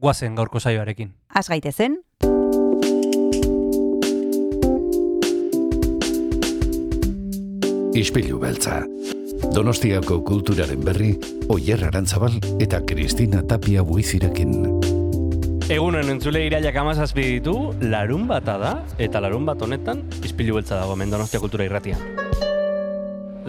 [0.00, 1.12] guazen gaurko saioarekin.
[1.34, 2.00] Az gaitezen,
[7.90, 8.84] Ispilu beltza.
[9.50, 11.10] Donostiako kulturaren berri,
[11.50, 14.54] Oyer Arantzabal eta Kristina Tapia buizirekin.
[15.70, 20.94] Egunen entzule iraiak amazazpi ditu, larun bata da, eta larun bat honetan, izpilu beltza dago,
[20.96, 21.98] hemen Donostia kultura irratia.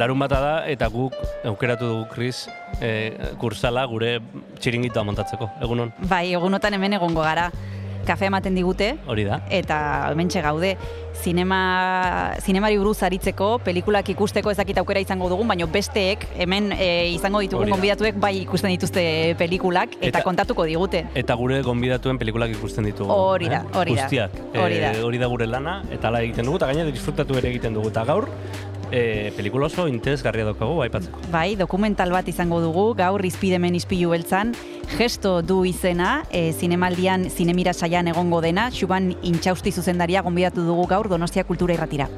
[0.02, 1.14] Larun bata da, eta guk
[1.46, 2.48] aukeratu dugu, Kris,
[2.82, 4.16] e, kursala gure
[4.58, 7.52] txiringitoa montatzeko, egunon, bai, egunotan hemen egongo gara.
[8.02, 9.36] Kafe ematen digute, hori da.
[9.54, 9.76] eta
[10.10, 10.71] hementxe gaude.
[11.21, 17.43] Zinema, zinemari buruz aritzeko, pelikulak ikusteko ezakit aukera izango dugun, baina besteek hemen e, izango
[17.46, 17.76] ditugun da.
[17.76, 19.04] gonbidatuek bai ikusten dituzte
[19.38, 21.04] pelikulak eta, Eta- kontatuko digute.
[21.13, 23.13] Eta gure gonbidatuen pelikulak ikusten ditugu.
[23.13, 23.77] Hori da, eh?
[23.77, 24.08] hori da.
[24.10, 24.41] Guztiak.
[24.55, 24.96] Hori da.
[24.96, 27.93] Eh, hori da gure lana, eta ala egiten dugu, eta gaina disfrutatu ere egiten dugu.
[27.93, 28.32] Eta gaur,
[28.91, 31.23] eh, pelikula oso interesgarria daukagu, aipatzeko.
[31.31, 34.53] Bai, dokumental bat izango dugu, gaur izpidemen izpilu beltzan,
[34.97, 41.09] gesto du izena, e, zinemaldian zinemira saian egongo dena, Xuban Intxausti zuzendaria gonbidatu dugu gaur
[41.09, 42.09] Donostia Kultura Irratira.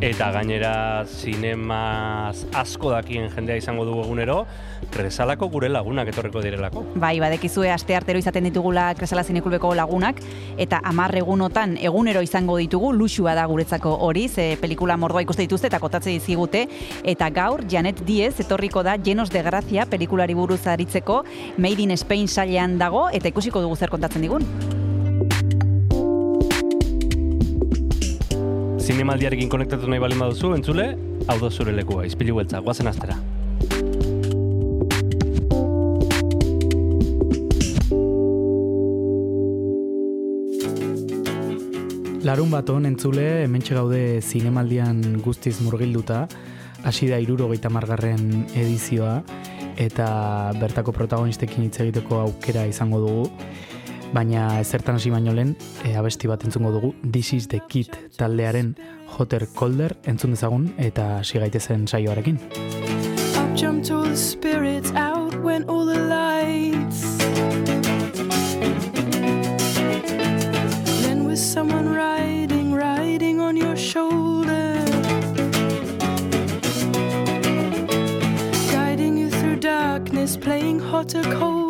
[0.00, 4.46] Eta gainera zinemaz asko dakien jendea izango dugu egunero,
[4.90, 6.82] Kresalako gure lagunak etorreko direlako.
[7.00, 10.18] Bai, badekizue aste artero izaten ditugula Kresala Zinekulbeko lagunak,
[10.58, 15.70] eta hamar egunotan egunero izango ditugu, luxua da guretzako hori, ze pelikula mordoa ikuste dituzte
[15.70, 16.66] eta kotatze dizigute,
[17.04, 21.24] eta gaur Janet Diez etorriko da Llenos de Gracia pelikulari buruz aritzeko,
[21.56, 24.46] Made in Spain sailean dago, eta ikusiko dugu zer kontatzen digun.
[28.80, 30.96] Zinemaldiarekin konektatu nahi balin baduzu, entzule,
[31.28, 33.20] hau da zure lekua, izpilu beltza, guazen astera.
[42.20, 46.26] Larun bat hon entzule, hementxe gaude zinemaldian guztiz murgilduta,
[46.84, 49.22] hasi da irurogeita margarren edizioa,
[49.80, 50.08] eta
[50.60, 53.24] bertako protagonistekin hitz egiteko aukera izango dugu,
[54.12, 58.74] baina ezertan hasi baino lehen, e, abesti bat entzungo dugu, This is the Kid taldearen
[59.16, 62.36] Hotter Colder entzun dezagun, eta hasi gaitezen saioarekin.
[63.56, 66.39] Jumped all the spirits, out went all the lights.
[71.50, 74.84] Someone riding, riding on your shoulder.
[78.70, 81.69] Guiding you through darkness, playing hotter, colder.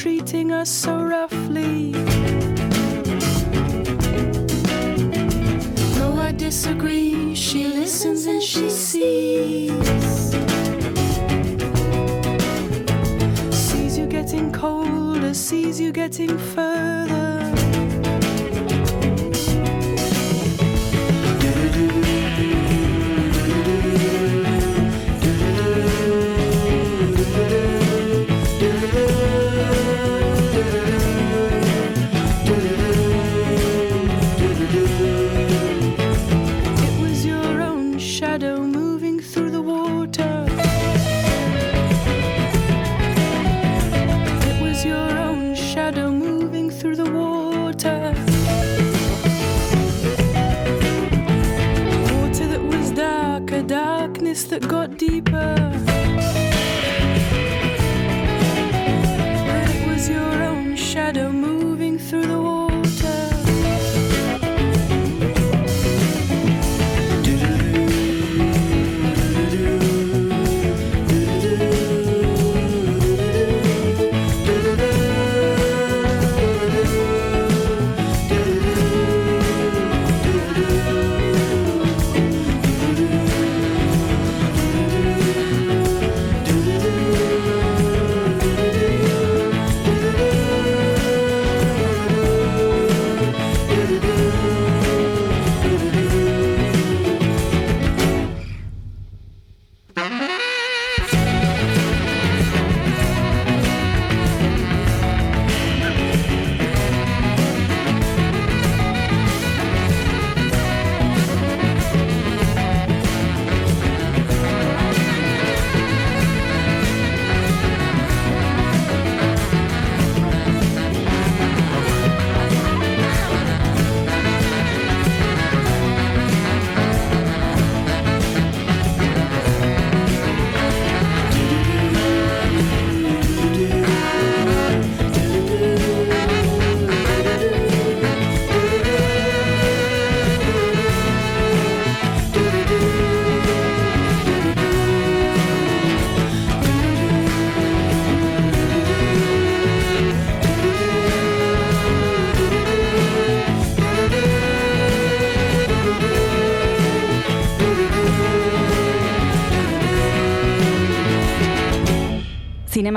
[0.00, 1.90] Treating us so roughly.
[5.98, 7.34] No, I disagree.
[7.34, 9.70] She listens and she sees.
[13.54, 16.99] Sees you getting colder, sees you getting further.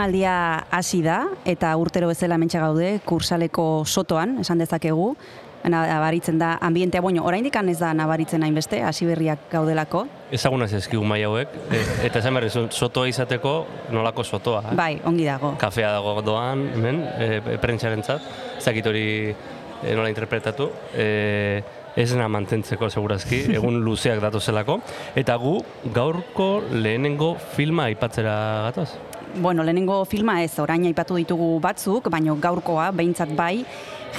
[0.03, 5.15] Zinemaldia hasi da, eta urtero bezala mentxe gaude, kursaleko sotoan, esan dezakegu,
[5.63, 10.07] nabaritzen da ambientea, bueno, oraindik ez da nabaritzen hainbeste, hasi berriak gaudelako.
[10.29, 14.63] Ezaguna zezkigu mai hauek, e, eta esan berri, sotoa izateko nolako sotoa.
[14.71, 14.75] Eh?
[14.75, 15.55] Bai, ongi dago.
[15.57, 18.21] Kafea dago doan, hemen, e, prentsaren zat,
[18.57, 20.69] ezakit hori e, nola interpretatu.
[20.93, 21.63] E,
[21.95, 24.81] ez na mantentzeko segurazki, egun luzeak datozelako.
[25.15, 25.61] Eta gu
[25.95, 28.35] gaurko lehenengo filma aipatzera
[28.67, 28.89] gatoz?
[29.35, 33.63] Bueno, lehenengo filma ez, orain aipatu ditugu batzuk, baino gaurkoa, behintzat bai,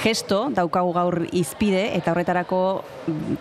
[0.03, 2.59] gesto daukagu gaur izpide eta horretarako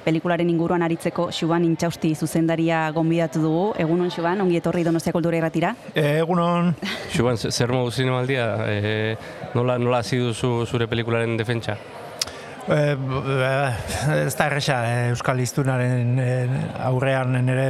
[0.04, 3.66] pelikularen inguruan aritzeko Xuban Intxausti zuzendaria gonbidatu dugu.
[3.80, 5.74] Egunon Xuban, ongi etorri Donostia Kultura Irratira.
[5.94, 6.74] E, egunon.
[7.10, 8.48] Xuban, zer modu zinemaldia?
[8.70, 9.16] E,
[9.54, 11.78] nola nola hasi duzu zure pelikularen defentsa?
[12.64, 12.96] E,
[14.24, 16.16] ez da erresa eh, Euskal Iztunaren
[16.86, 17.66] aurrean nire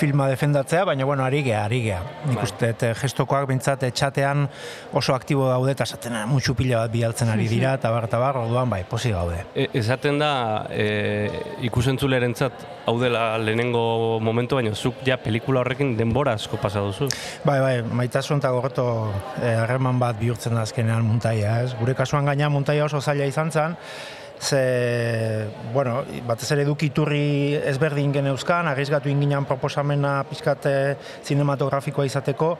[0.00, 1.98] filma defendatzea, baina bueno, ari gea, ari gea.
[2.28, 2.44] Nik bai.
[2.46, 4.46] uste, gestokoak bintzat txatean
[4.94, 8.38] oso aktibo daude, eta esaten mutxu pila bat bialtzen ari dira, eta bar, eta bar,
[8.44, 9.40] orduan bai, posi gaude.
[9.54, 10.32] E, esaten da,
[10.70, 10.86] e,
[11.66, 17.10] ikusentzuleren zat, hau dela lehenengo momentu, baina zuk ja pelikula horrekin denbora asko pasa duzu.
[17.42, 18.86] Bai, bai, maitasun eta gorreto
[19.42, 21.74] harreman bat bihurtzen da azkenean muntaia, ez?
[21.78, 23.71] Gure kasuan gaina muntaia oso zaila izan zen,
[24.42, 32.56] ze, bueno, batez ere dukiturri ezberdin geneuzkan, agizgatu inginan proposamena pizkate zinematografikoa izateko,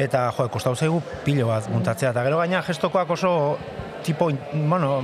[0.00, 2.14] eta jo, kostau zaigu pilo bat muntatzea.
[2.14, 3.34] Eta gero gaina gestokoak oso
[4.06, 5.02] tipo, bueno,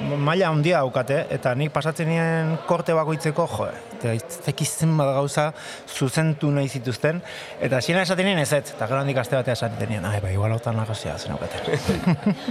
[0.00, 3.68] maila handia daukate, eta nik pasatzen nien korte bakoitzeko, jo,
[3.98, 4.14] eta
[4.44, 5.48] zekizten bat gauza
[5.88, 7.20] zuzentu nahi zituzten,
[7.64, 10.32] eta xina esaten nien ez ez, eta gero handik aste batea esaten nien, ai, ba,
[10.34, 11.36] igual hautan nagozia zen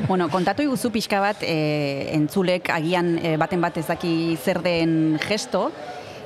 [0.08, 5.20] bueno, kontatu iguzu pixka bat, e, entzulek agian e, baten bat ez daki zer den
[5.28, 5.70] gesto,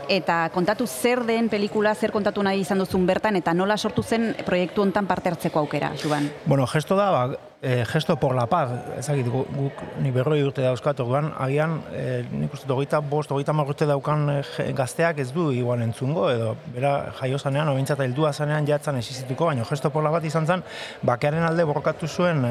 [0.09, 4.33] eta kontatu zer den pelikula, zer kontatu nahi izan duzun bertan, eta nola sortu zen
[4.45, 6.29] proiektu hontan parte hartzeko aukera, Juban?
[6.45, 7.23] Bueno, gesto da, ba,
[7.61, 8.69] e, gesto por la paz,
[8.99, 13.55] ezagit, guk, guk ni berroi urte dauzkat, orduan, agian, e, nik uste, dogeita bost, dogeita
[13.57, 18.67] marrute daukan e, gazteak ez du igual entzungo, edo, bera, jaio zanean, obintzat, heldua zanean
[18.67, 20.65] jatzen existituko, baina gesto por la paz izan zen,
[21.07, 22.45] bakearen alde borrokatu zuen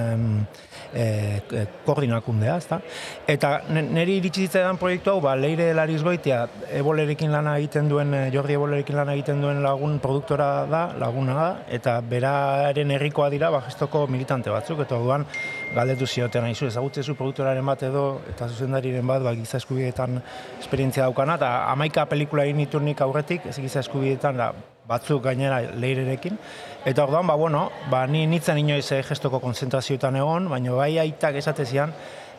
[0.96, 2.80] e, e, koordinakundea, ezta?
[3.28, 6.46] Eta niri iritsi zitzaidan proiektu hau, ba, leire lariz goitia,
[6.80, 11.48] ebolerekin lana egiten duen, Jordi ebolerekin lana egiten duen lagun produktora da, laguna da,
[11.78, 15.26] eta beraren herrikoa dira, ba, gestoko militante batzuk, eta orduan
[15.74, 20.20] galdetu zioten aizu ezagutzezu produktoraren bat edo eta zuzendariren bat ba giza eskubideetan
[20.60, 24.52] esperientzia daukana eta hamaika pelikula egin iturnik aurretik ez giza eskubideetan da
[24.86, 26.38] batzuk gainera leirerekin
[26.86, 31.36] eta orduan ba bueno ba ni nitzen inoiz eh, gestoko konzentrazioetan egon baina bai aitak
[31.42, 31.92] esatezian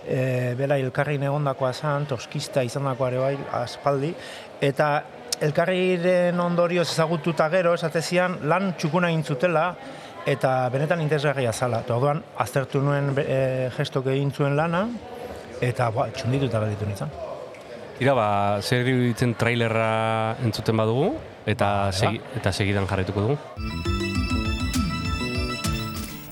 [0.08, 4.14] e, bela elkarrin egondakoa zan, toskista izandakoa ere bai aspaldi
[4.62, 4.90] eta
[5.44, 9.68] elkarriren ondorioz ezagututa gero esatezian lan txukuna egin zutela
[10.28, 11.82] eta benetan interesgarria zala.
[11.86, 14.84] Eta orduan aztertu nuen e, gestok egin zuen lana,
[15.64, 17.16] eta ba, txunditu eta galditu nintzen.
[18.04, 18.28] Ira, ba,
[18.62, 21.14] zer ditzen trailerra entzuten badugu,
[21.48, 24.17] eta, ba, segi, eta segidan jarretuko dugu.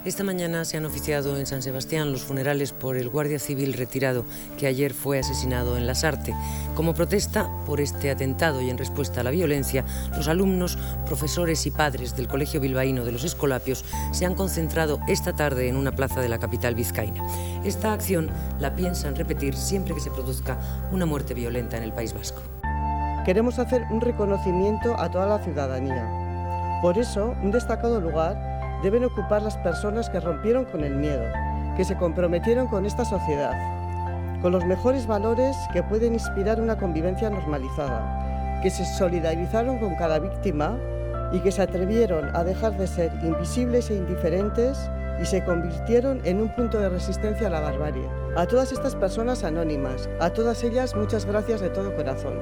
[0.06, 4.24] Esta mañana se han oficiado en San Sebastián los funerales por el guardia civil retirado
[4.56, 6.36] que ayer fue asesinado en Lasarte.
[6.76, 9.84] Como protesta por este atentado y en respuesta a la violencia,
[10.16, 15.34] los alumnos, profesores y padres del Colegio Bilbaíno de los Escolapios se han concentrado esta
[15.34, 17.26] tarde en una plaza de la capital vizcaína.
[17.64, 20.60] Esta acción la piensan repetir siempre que se produzca
[20.92, 22.44] una muerte violenta en el País Vasco.
[23.26, 26.80] Queremos hacer un reconocimiento a toda la ciudadanía.
[26.84, 31.24] Por eso, un destacado lugar deben ocupar las personas que rompieron con el miedo,
[31.76, 33.54] que se comprometieron con esta sociedad,
[34.42, 40.20] con los mejores valores que pueden inspirar una convivencia normalizada, que se solidarizaron con cada
[40.20, 40.78] víctima
[41.32, 44.78] y que se atrevieron a dejar de ser invisibles e indiferentes
[45.22, 48.08] y se convirtieron en un punto de resistencia a la barbarie.
[48.36, 52.34] A todas estas personas anónimas, a todas ellas muchas gracias de todo corazón.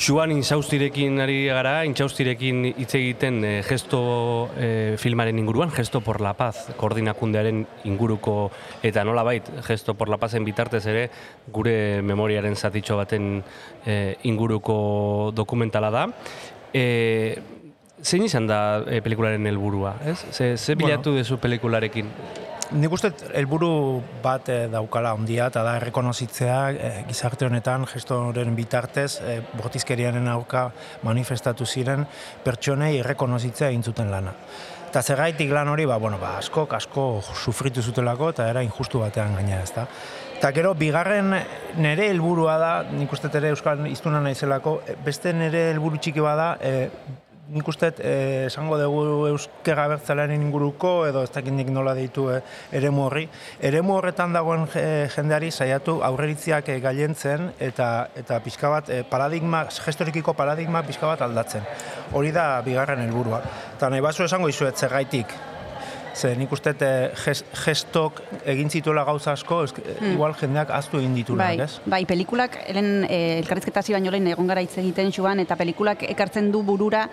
[0.00, 6.32] Juan Inchaustirekin ari gara, Inchaustirekin hitz egiten e, gesto e, filmaren inguruan, gesto por la
[6.38, 8.48] paz, koordinakundearen inguruko
[8.82, 11.04] eta nola bait, gesto por la pazen bitartez ere,
[11.52, 13.42] gure memoriaren zatitxo baten
[13.84, 16.06] e, inguruko dokumentala da.
[16.72, 16.86] E,
[18.00, 20.16] zein izan da e, pelikularen helburua, ez?
[20.32, 21.20] Ze, ze bilatu bueno.
[21.20, 22.08] dezu pelikularekin?
[22.70, 29.16] Nik uste helburu bat e, daukala ondia eta da errekonozitzea e, gizarte honetan gestoren bitartez
[29.26, 30.68] e, bortizkerianen aurka
[31.02, 32.04] manifestatu ziren
[32.44, 34.36] pertsonei errekonozitzea egin zuten lana.
[34.90, 39.34] Eta zergaitik lan hori, ba, bueno, ba, asko, asko sufritu zutelako eta era injustu batean
[39.38, 39.88] gaina ez da.
[40.38, 41.34] Eta gero, bigarren
[41.82, 46.88] nere helburua da, nik uste ere Euskal Iztuna naizelako, beste nere helburu txiki bada, e,
[47.50, 52.40] nik uste eh, esango dugu euskera bertzalearen inguruko edo ez dakit nik nola deitu eh,
[52.72, 53.26] eremu horri.
[53.70, 57.90] Eremu horretan dagoen eh, jendeari saiatu aurreritziak eh, gailentzen eta
[58.22, 61.66] eta pixka bat eh, paradigma, gestorikiko paradigma pixka bat aldatzen.
[62.12, 63.42] Hori da bigarren helburua.
[63.76, 65.49] Eta nahi baso esango izuet zergaitik.
[66.20, 69.78] Ze nik uste eh, ges- gestok egin zituela gauza asko, esk,
[70.12, 71.56] igual jendeak aztu egin ditunak, Hmm.
[71.56, 71.80] Bai, ez?
[71.86, 76.02] bai, pelikulak, helen e, elkarrizketa hasi baino lehen egon gara hitz egiten xuan, eta pelikulak
[76.10, 77.06] ekartzen du burura,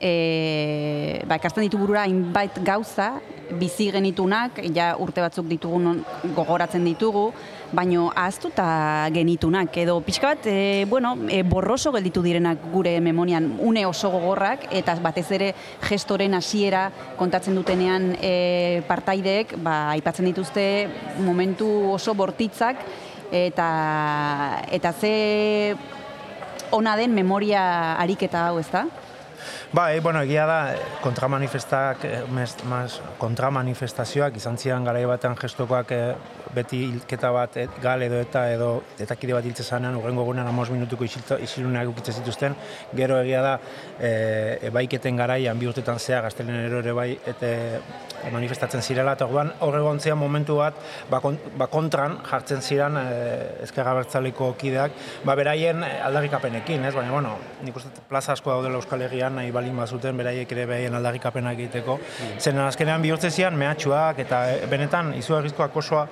[0.00, 3.16] e, ba, ekartzen ditu burura hainbait gauza,
[3.56, 6.02] bizi genitunak, ja urte batzuk ditugun
[6.34, 7.30] gogoratzen ditugu,
[7.76, 13.86] baino ahaztuta genitunak, edo pixka bat, e, bueno, e, borroso gelditu direnak gure memorian, une
[13.86, 15.52] oso gogorrak, eta batez ere
[15.86, 20.66] gestoren hasiera kontatzen dutenean e, partaideek, ba, aipatzen dituzte
[21.24, 22.82] momentu oso bortitzak,
[23.32, 25.74] eta eta ze
[26.70, 28.86] ona den memoria ariketa hau, ezta?
[29.72, 35.90] Bai, bueno, egia da, eh, kontramanifestak, eh, mes- mas, kontramanifestazioak izan ziren garai batean gestokoak
[35.90, 36.14] eh,
[36.54, 38.68] beti hilketa bat et, gal edo eta edo
[39.02, 42.54] etakide bat hiltze zanean, urrengo egunean amos minutuko isiluneak ukitze zituzten,
[42.96, 43.54] gero egia da,
[44.00, 47.46] e, ebaiketen garaian bi urtetan zea gaztelenero ere bai, eta
[48.32, 50.78] manifestatzen zirela, eta orduan hor egon ziren momentu bat,
[51.10, 51.20] ba,
[51.58, 53.04] ba kontran jartzen ziren e,
[53.66, 56.94] ezkerra bertzaleko kideak, ba beraien aldarrikapenekin, ez?
[56.96, 60.94] Baina, bueno, nik uste plaza asko daudela Euskal Herrian, nahi balin bazuten, beraiek ere beraien
[60.98, 61.98] aldarrikapenak egiteko.
[62.38, 66.06] Zen azkenean bihurtze zian mehatxuak, eta e, benetan, izugarrizkoak osoa,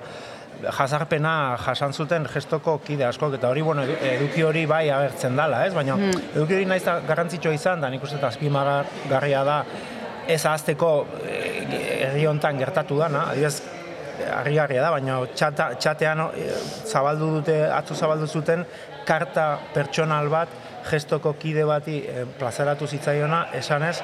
[0.63, 5.65] jasarpena jasan zuten gestoko kide askok eta hori bueno edu- eduki hori bai agertzen dala,
[5.67, 5.73] ez?
[5.75, 5.97] Baina
[6.33, 9.57] eduki hori naiz garrantzitsua izan da nik uste dut azpimarragarria da
[10.27, 10.91] ez ahazteko
[11.27, 13.61] eh, herri hontan gertatu dana, adibidez
[14.31, 16.53] harrigarria da, baina txata, txatean eh,
[16.87, 18.65] zabaldu dute, atzo zabaldu zuten
[19.05, 20.49] karta pertsonal bat
[20.89, 23.97] gestoko kide bati eh, plazaratu zitzaiona, esanez,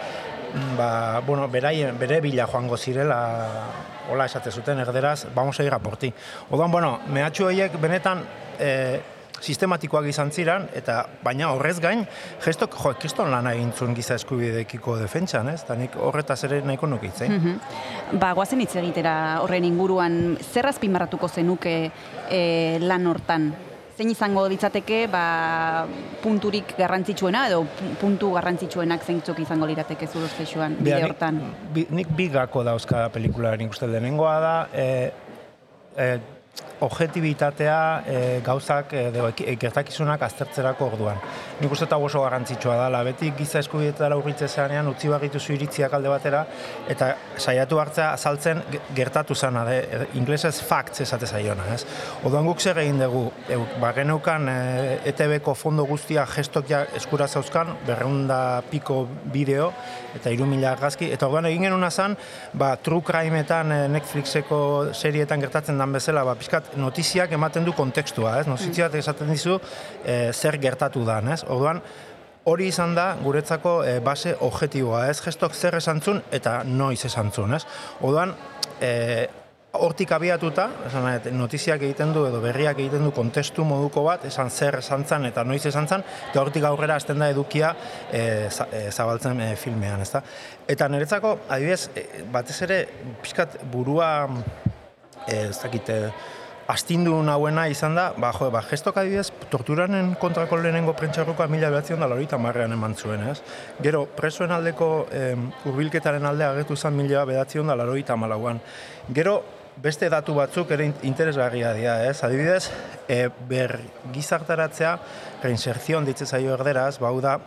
[0.54, 0.90] mm, ba,
[1.26, 3.22] bueno, beraien, bere bila joango zirela,
[4.12, 6.14] hola esate zuten erderaz, vamos a ir a por ti.
[6.50, 8.24] Odan, bueno, mehatxu horiek benetan
[8.60, 9.02] eh,
[9.42, 12.04] sistematikoak izan ziren, eta baina horrez gain,
[12.44, 15.64] gestok, jo, kriston lan egin zuen giza eskubidekiko defentsan, ez?
[15.66, 17.58] Eta nik horretaz ere nahiko nuke hitz, eh?
[18.14, 21.76] Ba, guazen hitz egitera horren inguruan, zer azpimarratuko zenuke
[22.30, 22.42] e,
[22.86, 23.52] lan hortan?
[24.02, 25.86] Zein izango ditzateke, ba,
[26.24, 31.38] punturik garrantzitsuena, edo pu- puntu garrantzitsuenak zeintzuk izango lirateke zure ustexuan, bide Bea, hortan?
[31.38, 34.88] Nik, bi, nik bi gako dauzka pelikularen nik uste lehenengoa da, e,
[35.94, 36.08] e,
[36.82, 41.20] objetibitatea e, gauzak edo eki- gertakizunak aztertzerako orduan.
[41.62, 46.10] Nik uste eta oso garrantzitsua dela, beti giza eskubietara urritze zeanean utzi barritu iritziak alde
[46.10, 46.46] batera,
[46.90, 51.86] eta saiatu hartzea azaltzen ge- gertatu zana, de, e, inglesez facts esate zaiona, ez?
[52.24, 57.28] Oduan guk zer egin dugu, e, ba, geneukan e, ETB-ko fondo guztia gestok ja eskura
[57.28, 59.72] zauzkan, berreunda piko bideo,
[60.16, 62.18] eta hiru mila argazki, eta orduan egin genuna zan,
[62.54, 68.48] ba, true crimeetan Netflixeko serietan gertatzen dan bezala, ba, pixkat notiziak ematen du kontekstua, ez?
[68.48, 69.58] Notiziak esaten dizu
[70.06, 71.42] e, zer gertatu dan, ez?
[71.48, 71.82] Orduan,
[72.46, 75.20] hori izan da guretzako e, base objektiboa, ez?
[75.22, 77.66] Gestok zer esantzun eta noiz esantzun, ez?
[78.02, 78.34] Orduan,
[78.82, 79.28] e,
[79.72, 81.06] hortik abiatuta, esan
[81.40, 85.46] notiziak egiten du edo berriak egiten du kontestu moduko bat, esan zer esan zan eta
[85.48, 87.70] noiz esan zan, eta hortik aurrera hasten da edukia
[88.12, 90.24] e, za- e, zabaltzen e, filmean, ezta?
[90.68, 91.88] Eta niretzako, adibidez,
[92.34, 92.82] batez ere,
[93.24, 94.28] pixkat burua,
[95.28, 96.12] e, ez dakit, e,
[96.72, 102.00] astindu nahuena izan da, ba, jo, ba, gestok adibidez, torturanen kontrako lehenengo prentxarrokoa mila behatzen
[102.00, 103.40] da lorita marrean eman zuen, ez?
[103.84, 108.62] Gero, presoen aldeko em, hurbilketaren alde agertu zen mila behatzen da lorita malauan.
[109.12, 109.42] Gero,
[109.82, 112.18] beste datu batzuk ere in- interesgarria dira, ez?
[112.24, 112.70] Adibidez,
[113.08, 113.80] e, ber
[114.14, 114.98] gizartaratzea,
[115.44, 117.38] reinserzion ditze zaio erderaz, bau da,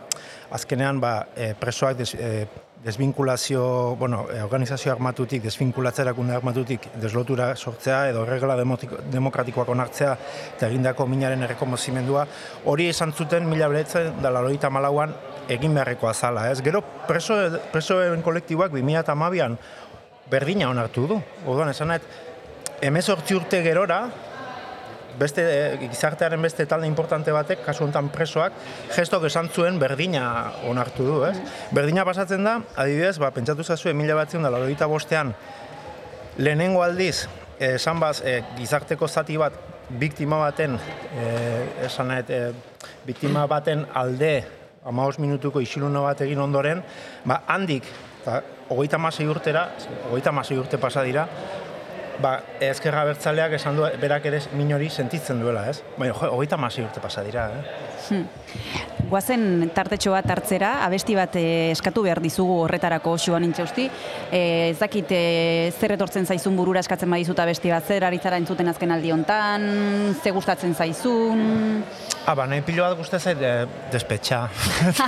[0.51, 2.47] azkenean ba, e, presoak des, e,
[2.85, 10.11] desvinkulazio, bueno, e, organizazio armatutik, desvinkulatze erakunde armatutik deslotura sortzea edo regla demokratikoak onartzea
[10.55, 12.27] eta egindako minaren errekomozimendua,
[12.69, 15.15] hori esan zuten mila beretzen da laroita malauan
[15.49, 16.61] egin beharrekoa zala, ez?
[16.61, 17.39] Gero preso,
[17.73, 19.57] presoen kolektiboak 2008an
[20.29, 21.19] berdina onartu du.
[21.45, 22.05] Orduan, esan nahet,
[22.85, 24.03] emezortzi urte gerora,
[25.19, 28.55] beste eh, gizartearen beste talde importante batek, kasu honetan presoak,
[28.95, 30.25] gestok esan zuen berdina
[30.69, 31.35] onartu du, ez?
[31.75, 35.33] Berdina pasatzen da, adibidez, ba, pentsatu zazue, mila batzen da, laurogeita bostean,
[36.37, 37.27] lehenengo aldiz,
[37.59, 39.55] eh, esan baz, eh, gizarteko zati bat,
[39.89, 40.79] biktima baten,
[41.15, 42.51] eh, esan nahet, eh,
[43.05, 44.43] biktima baten alde,
[44.85, 46.83] amaos minutuko isiluna bat egin ondoren,
[47.25, 47.85] ba, handik,
[48.21, 49.69] eta hogeita masei urtera,
[50.09, 51.27] hogeita masei urte pasa dira,
[52.21, 55.81] ba, ezkerra bertzaleak esan du, berak ere min hori sentitzen duela, ez?
[55.97, 57.94] Baina, jo, hogeita masi urte pasa dira, eh?
[59.05, 63.85] Guazen tartetxo bat hartzera, abesti bat eh, eskatu behar dizugu horretarako joan nintxausti.
[64.33, 68.39] Eh, ez dakit eh, zer etortzen zaizun burura eskatzen badizut abesti bat, zer ari zara
[68.41, 69.67] entzuten azken aldi hontan,
[70.23, 71.83] ze gustatzen zaizun...
[72.25, 74.39] Ah, ba, nahi pilo bat guzti zait, eh, despetxa.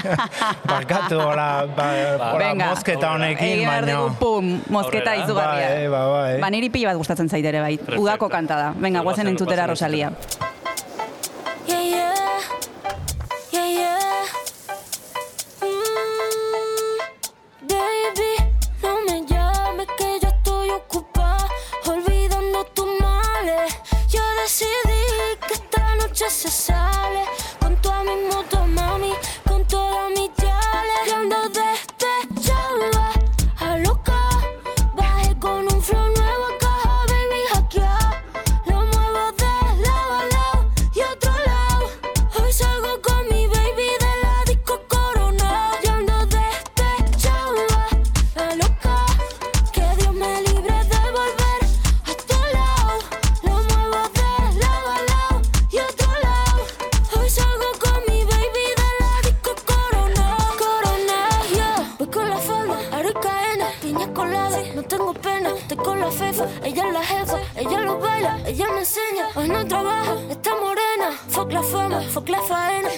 [0.70, 1.88] Barkatu, hola, ba,
[2.36, 2.68] hola, Venga.
[2.76, 3.96] mosketa honekin, Egia baina...
[3.96, 5.26] dugu, pum, mosketa Aurrera.
[5.26, 5.72] izugarria.
[5.72, 6.36] Bai, bai, bai.
[6.46, 7.74] Ba, niri pilo bat gustatzen zait ere bai.
[7.80, 8.04] Perfecto.
[8.06, 8.70] Udako kanta da.
[8.78, 10.12] Venga, guazen entzutera Rosalia.
[11.68, 12.77] Yeah, yeah.
[13.52, 14.57] Yeah, yeah.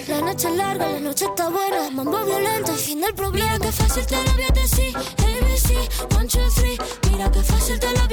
[0.08, 1.90] La noche es larga, la noche está buena.
[1.90, 3.52] Mambo violento y fin del problema.
[3.54, 4.96] Mira que fácil te lo voy a decir.
[4.96, 6.78] ABC, one, two, three.
[7.10, 8.08] Mira que fácil te lo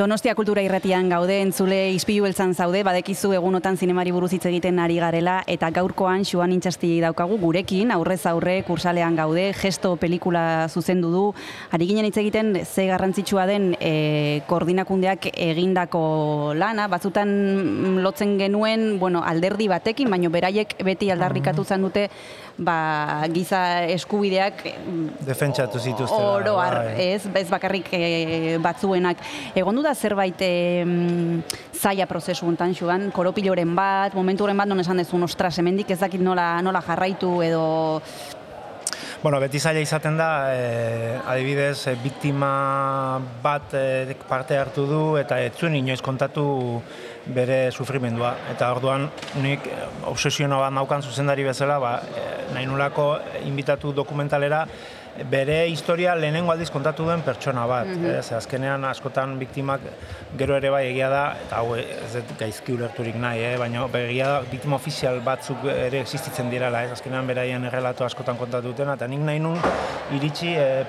[0.00, 4.94] Donostia kultura irratian gaude, entzule izpilu beltzan zaude, badekizu egunotan zinemari buruz hitz egiten ari
[4.96, 11.24] garela, eta gaurkoan Xuan Intxasti daukagu gurekin, aurrez aurre kursalean gaude, gesto pelikula zuzendu du,
[11.76, 18.94] ari ginen hitz egiten ze garrantzitsua den e, koordinakundeak egindako lana, batzutan mm, lotzen genuen,
[19.04, 22.06] bueno, alderdi batekin, baino beraiek beti aldarrikatu zan dute,
[22.60, 26.32] ba, giza eskubideak mm, Defentsatu zituztela.
[26.36, 27.06] Oro har, bai.
[27.14, 29.22] ez, ez bakarrik e, batzuenak.
[29.56, 30.52] Egon da zerbait e,
[31.80, 36.20] zaila prozesu hontan Xuan, koropiloren bat, momenturen bat non esan dezun, ostras, hemendik ez dakit
[36.20, 37.64] nola, nola jarraitu edo...
[39.20, 45.36] Bueno, beti zaila izaten da, eh, adibidez, eh, biktima bat eh, parte hartu du eta
[45.44, 46.80] ez zuen inoiz kontatu
[47.34, 48.34] bere sufrimendua.
[48.52, 49.08] Eta orduan,
[49.42, 49.66] nik
[50.10, 53.12] obsesiono bat naukan zuzendari bezala, ba, eh, nahi nulako
[53.46, 54.66] inbitatu dokumentalera
[55.30, 57.88] bere historia lehenengo aldiz kontatu duen pertsona bat.
[57.88, 59.80] ez, azkenean askotan biktimak
[60.38, 63.56] gero ere bai egia da, eta hau ez dut gaizki ulerturik nahi, eh?
[63.58, 68.70] baina egia da biktima ofizial batzuk ere existitzen direla, ez azkenean beraien errelato askotan kontatu
[68.70, 69.58] dutena, eta nik nahi nun
[70.16, 70.84] iritsi eh,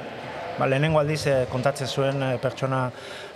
[0.58, 2.86] ba, lehenengo aldiz eh, kontatzen zuen eh, pertsona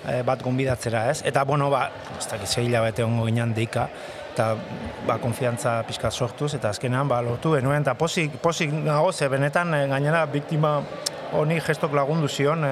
[0.07, 1.21] eh, bat gonbidatzera, ez?
[1.25, 3.87] Eta, bueno, ba, ez dakit zei hilabete ongo ginen deika,
[4.33, 4.51] eta
[5.07, 9.73] ba, konfiantza pixka sortuz, eta azkenean ba, lortu genuen, eta posik, posik nago, ze benetan
[9.73, 10.79] eh, gainera biktima
[11.35, 12.71] honi gestok lagundu zion e,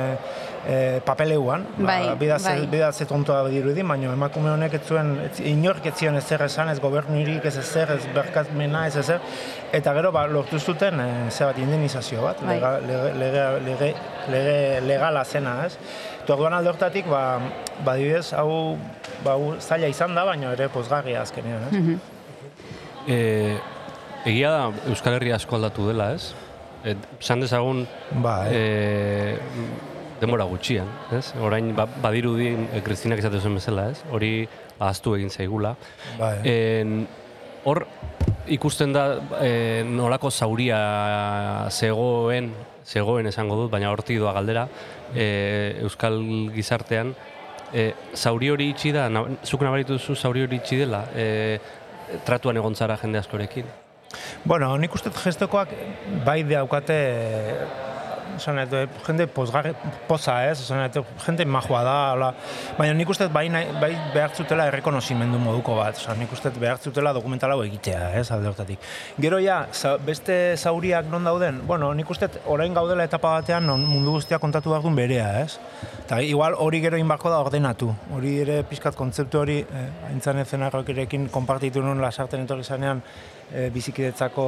[0.68, 2.68] e, papeleuan, Bai, ba, bidatze, bai.
[2.72, 5.14] bidatze tontoa dirudi, baina emakume honek ez zuen,
[5.50, 9.22] inork ez zion ezer esan, ez gobernurik ez ezer, ez berkatmena ez ezer,
[9.74, 12.58] eta gero ba, lortu zuten e, ze bat indemnizazio bat, Bai.
[12.58, 12.74] lega,
[13.20, 13.94] lege, lege,
[14.32, 15.78] lege, legala zena, ez?
[16.24, 17.42] Eta orduan alde hortatik, ba,
[17.84, 18.78] ba adibidez, hau,
[19.26, 21.98] ba, zaila izan da, baina ere pozgarria azkenean, ez?
[23.12, 23.18] E,
[24.32, 26.32] Egia da Euskal Herria asko aldatu dela, ez?
[26.88, 27.84] Et, San dezagun
[28.24, 28.56] Ba, eh?
[28.56, 29.64] e,
[30.22, 31.26] denbora gutxian, ez?
[31.44, 34.00] Orain ba, badirudi e, Kristinak esate zuen bezala, ez?
[34.12, 34.48] Hori
[34.80, 35.76] ahaztu egin zaigula.
[36.22, 36.56] Ba, eh?
[36.56, 37.02] En,
[37.68, 37.84] hor
[38.48, 39.10] ikusten da
[39.44, 40.80] e, nolako zauria
[41.72, 42.54] zegoen,
[42.86, 44.68] zegoen esango dut, baina hortik doa galdera,
[45.16, 46.20] e, Euskal
[46.56, 47.14] gizartean,
[47.74, 51.60] e, zauri hori itxi da, na, zuk nabaritu duzu zauri hori itxi dela, e,
[52.26, 53.66] tratuan egon zara jende askorekin.
[54.46, 55.72] Bueno, nik uste gestokoak
[56.26, 56.98] bai daukate
[58.38, 59.74] esan dut, jende pozgarri,
[60.08, 62.30] poza ez, esan dut, jende majua da, hola.
[62.78, 63.48] baina nik uste bai,
[63.82, 68.30] bai behar zutela errekonozimendu moduko bat, oza, nik uste dut behar zutela dokumentala egitea, ez,
[68.32, 68.80] alde hortatik.
[69.22, 73.86] Gero ja, za, beste zauriak non dauden, bueno, nik uste orain gaudela etapa batean non
[73.88, 75.60] mundu guztia kontatu behar duen berea, ez?
[76.04, 81.30] Eta igual hori gero inbarko da ordenatu, hori ere pizkat kontzeptu hori, eh, aintzan erekin
[81.30, 83.02] konpartitu nuen lasarten etorri zanean,
[83.54, 84.46] e, bizikidetzako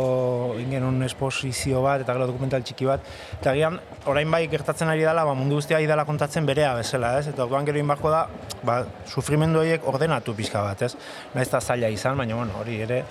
[0.59, 3.05] ingenun esposizio bat eta gero dokumental txiki bat.
[3.39, 3.79] Eta agian
[4.11, 7.29] orain bai gertatzen ari dela, ba, mundu guztia dela kontatzen berea bezala, ez?
[7.31, 8.25] Eta orduan gero inbarko da,
[8.65, 10.93] ba, sufrimendu horiek ordenatu pixka bat, ez?
[11.35, 13.03] Naiz eta zaila izan, baina bueno, hori ere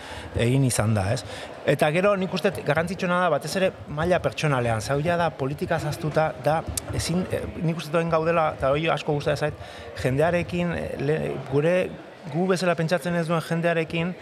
[0.47, 1.23] egin izan da, ez?
[1.71, 6.33] Eta gero nik uste dut garrantzitsuena da, batez ere maila pertsonalean, zauria da politika zaztuta,
[6.45, 6.59] da
[6.93, 9.63] ezin, e, nik uste duen gaudela, eta hori asko guztia zait,
[10.03, 11.21] jendearekin, e, le,
[11.53, 11.77] gure
[12.33, 14.15] gu bezala pentsatzen ez duen jendearekin,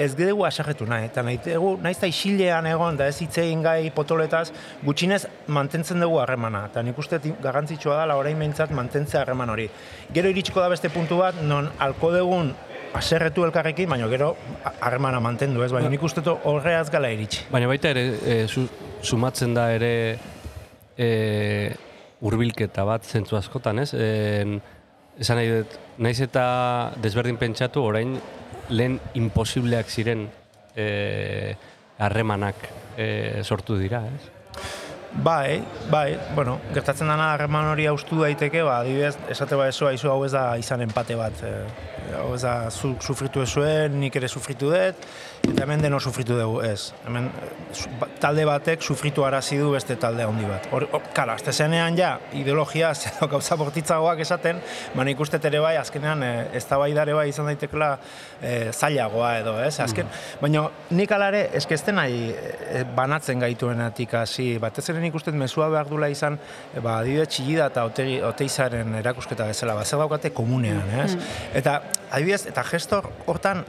[0.00, 3.90] ez gedugu asajetu nahi, eta nahi dugu, nahiz isilean egon, da ez hitz egin gai
[3.92, 4.46] potoletaz,
[4.86, 9.68] gutxinez mantentzen dugu harremana, eta nik uste garrantzitsua dela orain behintzat mantentzea harreman hori.
[10.16, 12.54] Gero iritsiko da beste puntu bat, non alko dugun
[12.96, 14.32] aserretu elkarrekin, baina gero
[14.80, 15.70] harremana mantendu, ez?
[15.72, 17.44] Baina nik uste horreaz gala iritsi.
[17.52, 18.66] Baina baita ere, e, su,
[19.02, 19.92] sumatzen da ere
[20.96, 21.10] e,
[22.26, 23.92] urbilketa bat zentzu askotan, ez?
[23.94, 24.58] En,
[25.20, 26.44] esan nahi dut, naiz eta
[27.04, 28.16] desberdin pentsatu, orain
[28.70, 30.26] lehen imposibleak ziren
[30.76, 31.54] e,
[31.98, 34.40] harremanak e, sortu dira, ez?
[35.10, 40.08] Bai, bai, bueno, gertatzen dana harreman hori haustu daiteke, ba, adibidez, esate ba eso, aizu
[40.12, 41.42] hau ez da izan empate bat.
[41.42, 41.50] E,
[42.20, 45.10] hau ez da, zuk sufritu ezuen, nik ere sufritu dut,
[45.60, 46.92] eta hemen deno sufritu dugu, ez.
[47.06, 47.48] Hemen eh,
[48.00, 50.66] ba- talde batek sufritu arazi du beste talde handi bat.
[50.72, 54.60] Hor, hor, kala, azte zenean ja, ideologia, edo gauza bortitzagoak esaten,
[54.94, 57.90] ba nik uste ere bai, azkenean, e, ez da bai bai izan daitekela
[58.42, 59.78] e, zailagoa edo, ez?
[59.80, 60.08] Azken,
[60.40, 65.32] baina nik alare, eske ez den nahi e, banatzen gaituenatik hasi, batez ere nik uste
[65.32, 66.38] mezua behar dula izan,
[66.74, 71.16] e, ba, adibidez txillida eta otegi, oteizaren erakusketa bezala, ba, zer daukate komunean, ez?
[71.54, 73.64] Eta, adibidez, eta gestor hortan,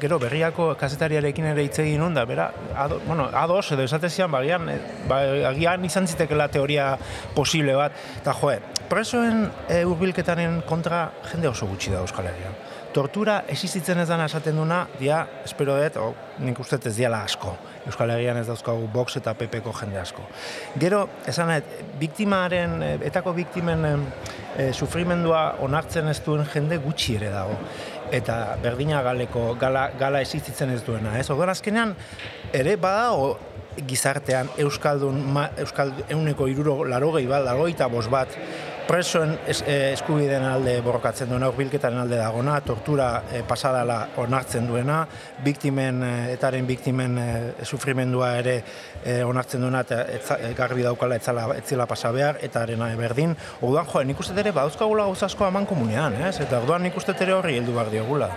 [0.00, 0.72] gero berriako
[1.08, 5.20] kazetariarekin ere hitz egin da, bera, ado, bueno, ados, edo esatezian, ba, agian, e, ba,
[5.48, 6.96] agian izan zitekela teoria
[7.34, 12.54] posible bat, eta joe, presoen e, urbilketaren kontra jende oso gutxi da Euskal Herrian.
[12.92, 17.56] Tortura existitzen ez dana esaten duna, dia, espero dut, o, nik uste ez diala asko.
[17.88, 20.24] Euskal Herrian ez dauzkagu Vox eta PPko jende asko.
[20.80, 21.52] Gero, esan
[22.00, 27.56] biktimaren, eh, etako biktimen eh, sufrimendua onartzen ez duen jende gutxi ere dago.
[28.14, 31.28] Eta berdina galeko, gala, gala existitzen ez duena, ez?
[31.30, 31.94] Orduan azkenean,
[32.56, 33.36] ere badago
[33.88, 38.32] gizartean Euskaldun, ma, Euskal, euneko iruro, larogei bat, larogeita bost bat,
[38.88, 45.02] presoen es, eh, eskubideen alde borrokatzen duena, urbilketaren alde dagona, tortura eh, pasadala onartzen duena,
[45.44, 48.54] biktimen, eh, etaren biktimen eh, sufrimendua ere
[49.04, 53.36] eh, onartzen duena, eta etza, eh, garbi daukala etzala, etzela pasa behar, eta arena berdin.
[53.60, 56.38] Orduan, jo, nik uste dut ere badauzkagula gauza asko aman komunean, ez?
[56.40, 58.30] Eta orduan nik uste dut ere horri heldu behar diogula.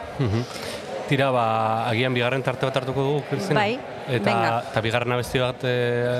[1.08, 3.60] Tira, ba, agian bigarren tarte bat hartuko dugu, Kristina?
[3.64, 4.54] Bai, Eta, venga.
[4.72, 5.74] eta bigarren abesti bat e,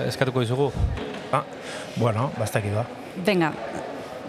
[0.10, 0.72] eskatuko dizugu.
[1.32, 1.44] Ah,
[1.96, 2.84] bueno, bastak da.
[3.26, 3.54] Venga,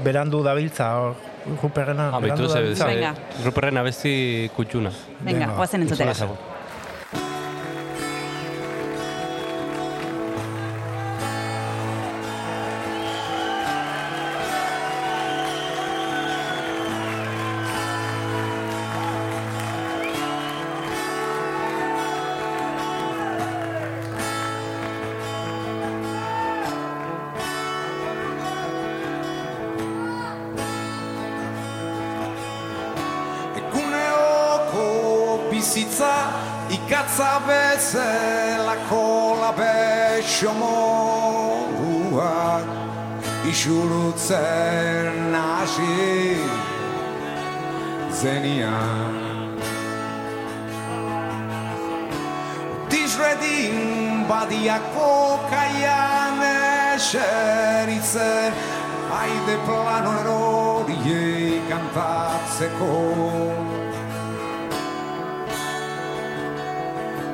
[0.04, 1.14] Berandu dabiltza, hor,
[1.62, 3.14] Ruperrena, Ah, baitu ze, ze, Venga.
[3.44, 4.90] Ruperren abesti kutxuna.
[5.20, 6.14] Venga, guazen entzutera.
[40.42, 42.66] Labexo moduak
[43.46, 46.36] isulutzen hasi
[48.10, 49.14] zenian.
[52.88, 56.42] Tizredin badiako kaian
[56.94, 58.52] eseritzen
[59.12, 62.92] Haide plano eroriei kantatzeko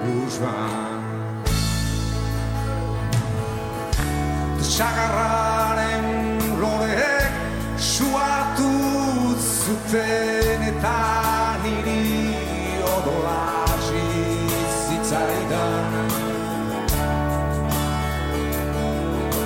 [0.02, 0.87] Blues band
[4.78, 6.04] sagarraren
[6.60, 7.34] loreek
[7.82, 8.70] suatu
[9.64, 10.98] zuten eta
[11.64, 12.04] niri
[12.86, 14.04] odolasi
[14.84, 15.92] zitzaidan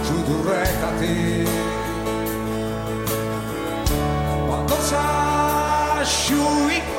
[0.05, 1.49] Sudurretatik
[4.51, 5.07] Badoza
[6.17, 6.92] xuiko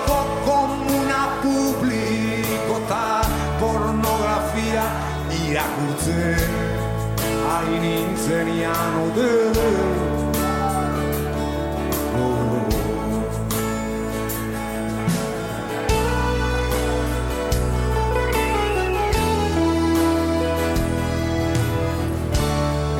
[7.63, 8.95] ari nintzen ian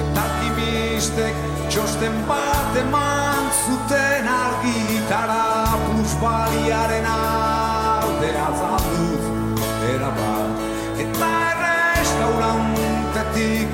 [0.01, 1.35] Eta kimistek
[1.67, 5.47] txosten bat eman zuten argitara
[5.85, 9.23] plusbaliaren alde azalduz
[9.91, 10.49] erabat.
[11.03, 13.69] Eta errestaurantetik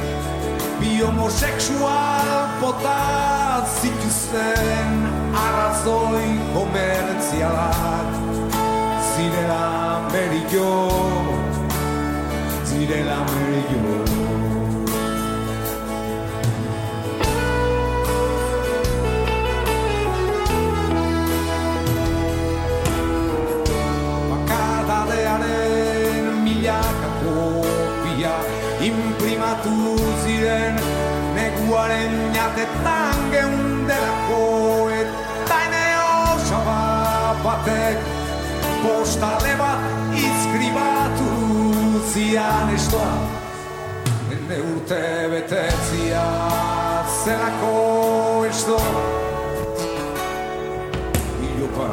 [1.02, 4.92] homosexual bota zituzten
[5.34, 8.12] arrazoi komertzialak.
[9.16, 10.90] Zirela merillo
[12.66, 14.59] zirela merillo
[31.80, 34.40] neguaren jatetan geundelako
[34.92, 35.84] eta ene
[36.36, 38.02] osaba batek
[38.84, 41.30] postale bat izkribatu
[42.12, 43.14] zian estoa.
[44.36, 45.00] Ene urte
[45.32, 46.26] betetzia
[47.24, 48.78] zelako esto
[51.48, 51.90] Iopa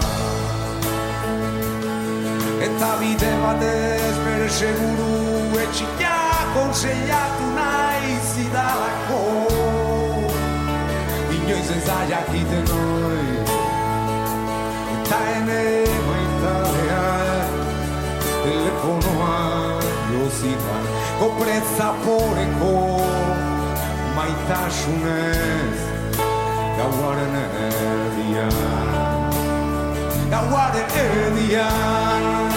[2.66, 6.18] Eta bide batez bere seguru etxia
[6.59, 8.86] konseiatu nahi zidalako
[11.57, 13.27] Inoiz ez da jakiten hoi
[14.92, 17.07] Eta ene maitadea
[18.45, 19.81] telefonoa
[20.12, 20.77] jozita
[21.19, 22.75] Kopreza poreko
[24.16, 25.79] maitasunez
[26.77, 28.53] Gauaren erdian.
[30.31, 32.56] Gauaren erdian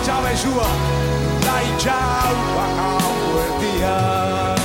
[0.00, 0.68] altxabesua
[1.44, 3.12] Da itxau bakau
[3.44, 4.60] erdian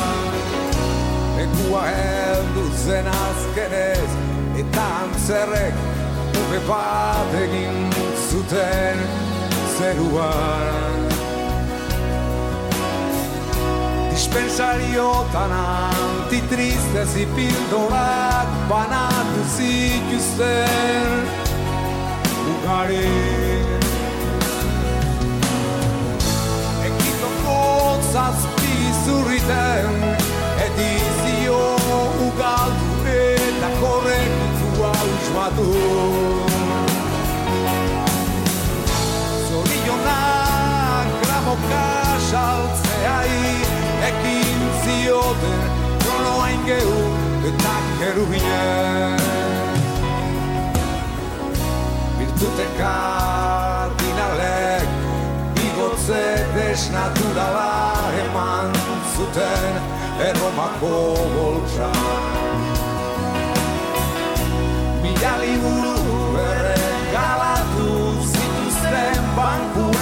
[1.38, 4.12] Lekua heldu zen azkenez
[4.64, 5.76] Eta antzerrek
[6.36, 7.78] Upe bat egin
[8.30, 9.00] zuten
[9.78, 11.08] zeruan.
[14.12, 21.28] Dispensariotan antitristez ipildorak banatu zituzten.
[22.56, 23.75] Ugari
[28.16, 28.76] zazpi
[29.06, 29.88] zurriten
[30.66, 31.58] edizio
[32.28, 35.72] ugaldu eta korrektua usmatu.
[39.48, 41.88] Zorionak gramoka
[42.30, 43.36] saltzeai
[44.12, 45.62] ekin zioten
[46.06, 47.00] kronoain gehu
[47.52, 49.20] eta kerubinen
[52.20, 54.90] Virtute kardinalek
[55.68, 56.24] igotze
[58.36, 58.72] desnaturala eman
[59.16, 59.76] zuten
[60.28, 61.90] erromako boltsa
[65.02, 67.90] Mila liburu erregalatu
[68.32, 69.95] zituzten bankuek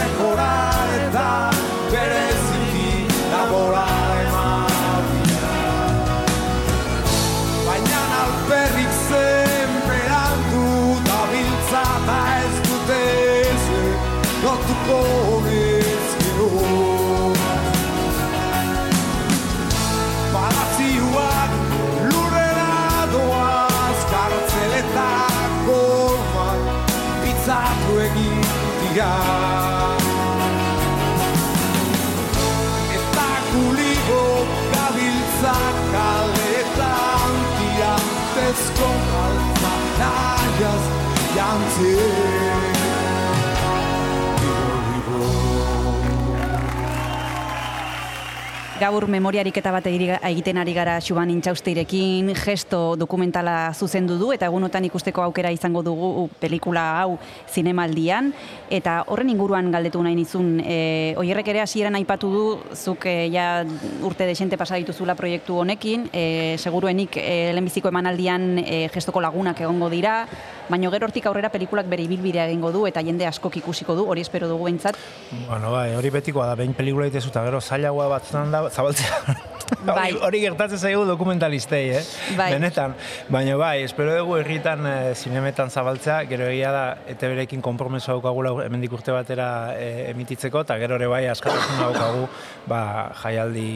[48.84, 54.84] Gaur memoriarik eta bat egiten ari gara Xuban Intxausteirekin, gesto dokumentala zuzendu du eta egunotan
[54.90, 57.14] ikusteko aukera izango dugu pelikula hau
[57.48, 58.34] zinemaldian.
[58.68, 62.44] Eta horren inguruan galdetu nahi nizun e, oierrek ere hasieran aipatu du
[62.76, 63.64] zuk e, ja
[64.04, 69.88] urte desente pasa dituzula proiektu honekin e, seguruenik e, lehenbiziko emanaldian e, gestoko lagunak egongo
[69.94, 70.26] dira
[70.74, 74.26] baina gero hortik aurrera pelikulak bere ibilbidea egingo du eta jende askok ikusiko du, hori
[74.26, 74.98] espero dugu behintzat.
[75.46, 79.20] Bueno, bai, hori betikoa da, behin pelikula ditezu eta gero zailagoa batzutan da, zabaltzea.
[79.84, 80.12] Bai.
[80.22, 82.02] hori, gertatzen zaigu dokumentalistei, eh?
[82.38, 82.50] Bai.
[82.54, 82.94] Benetan.
[83.32, 88.54] Baina bai, espero dugu herritan e, zinemetan zabaltzea, gero egia da, eta berekin konpromeso daukagula
[88.66, 92.28] hemendik urte batera e, emititzeko, eta gero ere bai askatasun daukagu
[92.70, 92.82] ba,
[93.24, 93.68] jaialdi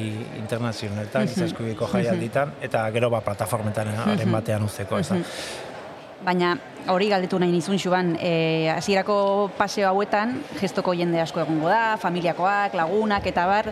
[0.42, 5.24] internazionaletan, giza eskubideko jaialditan, eta gero ba, plataformetan haren batean uzteko, ez da.
[6.26, 6.56] Baina
[6.90, 12.74] hori galdetu nahi nizun xuban, e, hasierako paseo hauetan gestoko jende asko egongo da, familiakoak,
[12.80, 13.70] lagunak eta bar,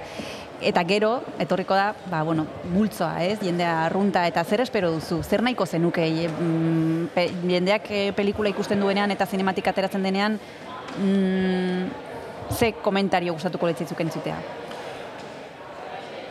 [0.62, 5.44] eta gero, etorriko da, ba, bueno, multzoa, ez, jendea arrunta, eta zer espero duzu, zer
[5.44, 6.30] nahiko zenuke, e,
[7.16, 10.38] pe, jendeak e, pelikula ikusten duenean eta zinematik ateratzen denean,
[11.00, 14.38] mm, ze komentario gustatuko letzitzuk entzutea?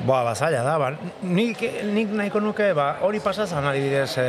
[0.02, 0.88] Ba, bazaila da, ba,
[1.22, 4.26] nik, nik nahiko nuke, ba, hori pasazan adibidez, e,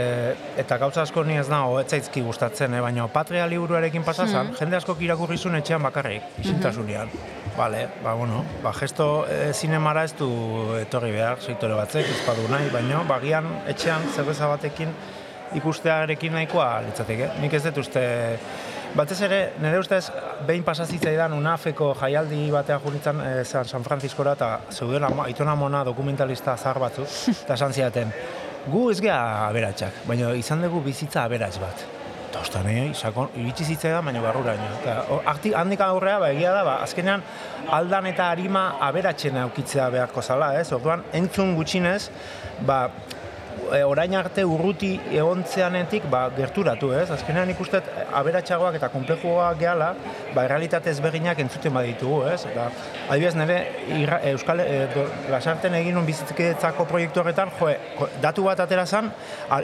[0.62, 4.78] eta gauza asko ni ez nago, ez zaizki gustatzen, eh, baina Patria liburuarekin pasazan, jende
[4.78, 7.10] asko irakurri zuen etxean bakarrik, isintasunean.
[7.58, 10.30] Vale, ba, bueno, ba, gesto e, zinemara ez du
[10.78, 14.94] etorri behar, sektore batzek, ez badu nahi, baina, bagian etxean zerbeza batekin
[15.56, 17.34] ikustearekin nahikoa litzateke.
[17.42, 18.06] Nik ez dut uste,
[18.96, 20.06] batez ere, nire ustez,
[20.48, 26.56] behin pasazitzaidan UNAFeko jaialdi batean junitzen e, San, San Franciscora eta zeuden Aitona Mona dokumentalista
[26.58, 27.08] zahar batzu,
[27.44, 28.14] eta esan zidaten,
[28.72, 29.20] gu ez gea
[29.50, 31.86] aberatsak, baina izan dugu bizitza aberats bat.
[32.30, 34.66] Eta ostan, eh, sakon, iritsi zitzaidan, baina barruraino.
[34.82, 37.24] Eta hor, arti, handik aurrea, ba, egia da, ba, azkenean
[37.76, 40.68] aldan eta harima aberatxena aukitzea beharko zala, ez?
[40.76, 42.10] Orduan, entzun gutxinez,
[42.68, 42.82] ba,
[43.74, 47.08] e, orain arte urruti egontzeanetik ba, gerturatu, ez?
[47.14, 49.92] Azkenean ikustet aberatsagoak eta konplejuagoak gehala,
[50.34, 52.42] ba, errealitate ezberdinak entzuten baditugu, ez?
[52.52, 52.68] Eta,
[53.10, 53.60] adibidez, nire
[54.00, 57.72] irra, Euskal e, do, lasarten egin un bizitzeketzako proiektu horretan, jo,
[58.24, 59.12] datu bat atera zan,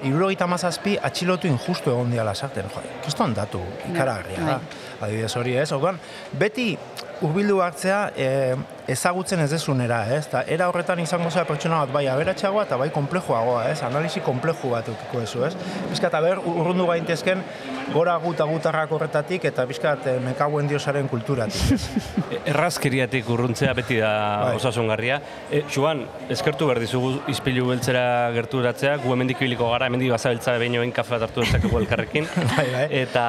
[0.02, 4.60] irurogeita mazazpi atxilotu injustu egon dira lasarten, jo, kiston datu ikaragarria da.
[5.02, 5.72] Adibidez hori, ez?
[5.74, 5.98] Orduan,
[6.38, 6.72] beti
[7.22, 8.28] hurbildu hartzea e,
[8.88, 10.26] ezagutzen ez dezunera, ez?
[10.32, 13.82] Ta era horretan izango zea pertsona bat bai aberatsagoa eta bai konplejoagoa, ez?
[13.86, 15.54] Analisi konpleju bat ukiko duzu, ez?
[15.92, 17.44] Bizkat, aber, urrundu gaintezken
[17.94, 21.82] gora guta gutarrak horretatik eta bizkat e, mekauen diosaren kulturatik, ez?
[22.52, 24.12] Errazkeriatik urruntzea beti da
[24.46, 24.56] Bai.
[24.60, 25.20] osasungarria.
[25.52, 30.80] E, Joan, eskertu behar dizugu izpilu beltzera gerturatzea, gu hemendik ibiliko gara, hemendik bazabiltza behin
[30.82, 32.28] oin kafe bat hartu dezakegu elkarrekin.
[32.56, 32.86] Bai, bai.
[33.02, 33.24] Eta...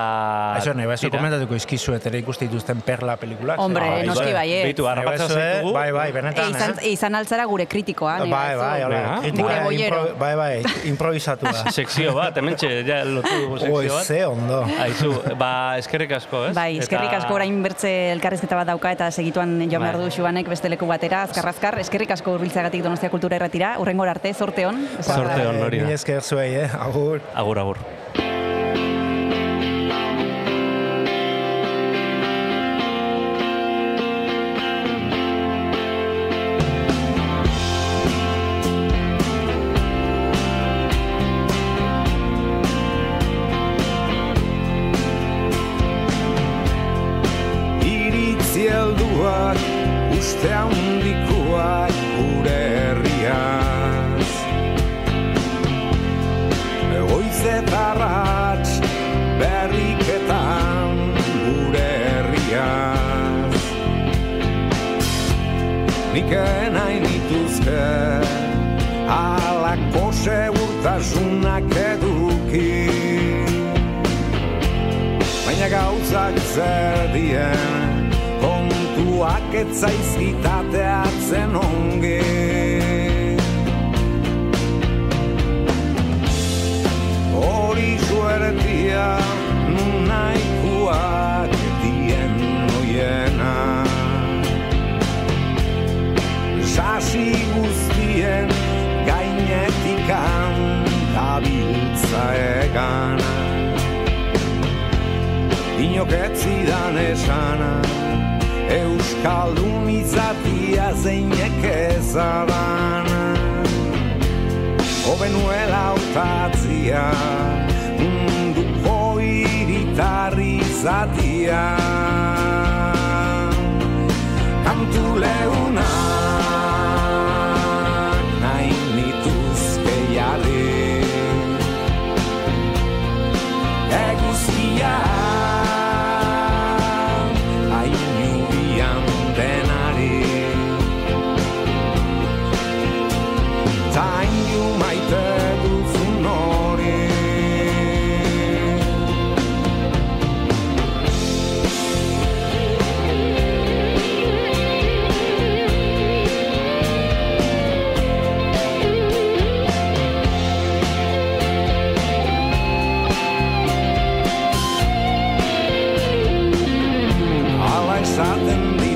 [0.59, 1.15] Eso, nahi, bai, tira.
[1.17, 3.61] komentatuko izkizuet ere ikuste dituzten perla pelikulak.
[3.63, 4.35] Hombre, Bai, noski bai.
[4.41, 4.65] baiet.
[4.71, 6.91] Beitu, harrapatzea Bai, bai, bai, bai, E, benetan, izan, eh?
[6.93, 8.19] izan altzara gure kritikoa.
[8.21, 8.85] Bai, bai, batzu.
[8.87, 9.21] hola, Venga.
[9.23, 11.71] kritika, Gure impro- bai, bai, improvisatu da.
[11.79, 14.05] Sekzio bat, hemen ja lotu sekzio bat.
[14.07, 14.63] ze ondo.
[14.81, 16.55] Aizu, ba, eskerrik asko, ez?
[16.57, 20.05] Bai, eskerrik asko orain bertze elkarrizketa bat dauka eta segituan joan behar Bai.
[20.05, 21.79] du Xuanek beste leku batera, azkar azkar.
[21.79, 23.77] Eskerrik asko hurbiltzagatik Donostia Kultura Erratira.
[23.79, 24.87] Urrengor arte, zorte on.
[25.01, 25.85] Zorte on, hori da.
[25.85, 26.71] Mila esker zuei, eh?
[26.79, 27.21] Agur.
[27.35, 27.79] Agur, agur.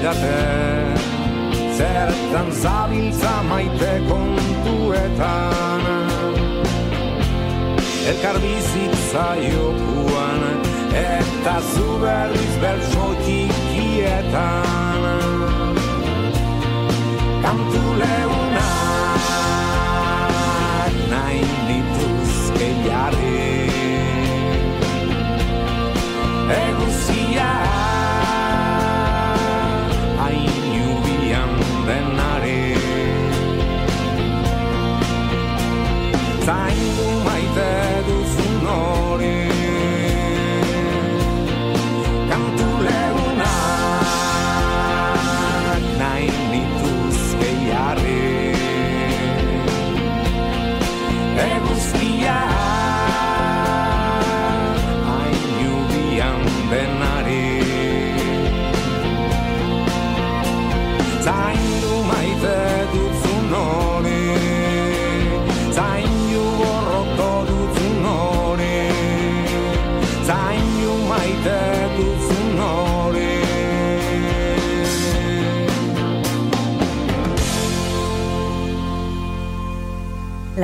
[0.07, 0.95] Didate
[1.77, 5.83] Zertan zabiltza maite kontuetan.
[8.07, 10.41] Elkar bizitza jokuan
[10.95, 15.03] Eta zu berriz bertso txikietan
[17.43, 18.46] Kantu leunak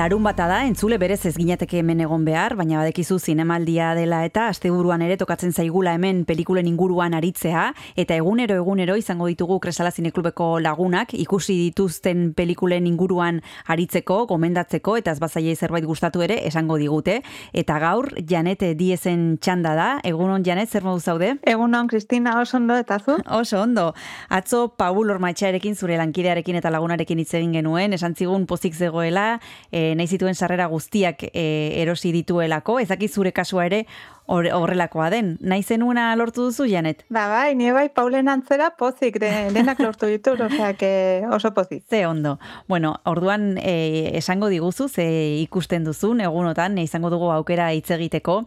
[0.02, 4.48] Larun bata da, entzule berez ez ginateke hemen egon behar, baina badekizu zinemaldia dela eta
[4.50, 10.56] asteburuan ere tokatzen zaigula hemen pelikulen inguruan aritzea, eta egunero egunero izango ditugu Kresala Zineklubeko
[10.58, 13.38] lagunak, ikusi dituzten pelikulen inguruan
[13.70, 17.20] aritzeko, gomendatzeko, eta ez bazaile zerbait gustatu ere esango digute.
[17.54, 21.36] Eta gaur, Janete Diezen txanda da, egunon Janet, zer modu zaude?
[21.46, 23.20] Egunon, Kristina, oso ondo, eta zu?
[23.38, 23.92] Oso ondo.
[24.34, 29.38] Atzo Paul Ormaitxarekin zure lankidearekin eta lagunarekin hitz egin genuen, esan zigun pozik zegoela,
[29.70, 31.44] e, e, nahi zituen sarrera guztiak e,
[31.84, 33.84] erosi dituelako, ezaki zure kasua ere
[34.26, 35.34] hor- horrelakoa den.
[35.40, 37.04] Nahi zenuena lortu duzu, Janet?
[37.12, 41.84] Ba, bai, ni bai Paulen antzera pozik, de, denak lortu ditu, osea, que oso pozik.
[41.90, 42.38] Ze ondo.
[42.68, 45.04] Bueno, orduan e, esango diguzu, ze
[45.42, 48.38] ikusten duzun, egunotan, e, izango dugu aukera hitz egiteko,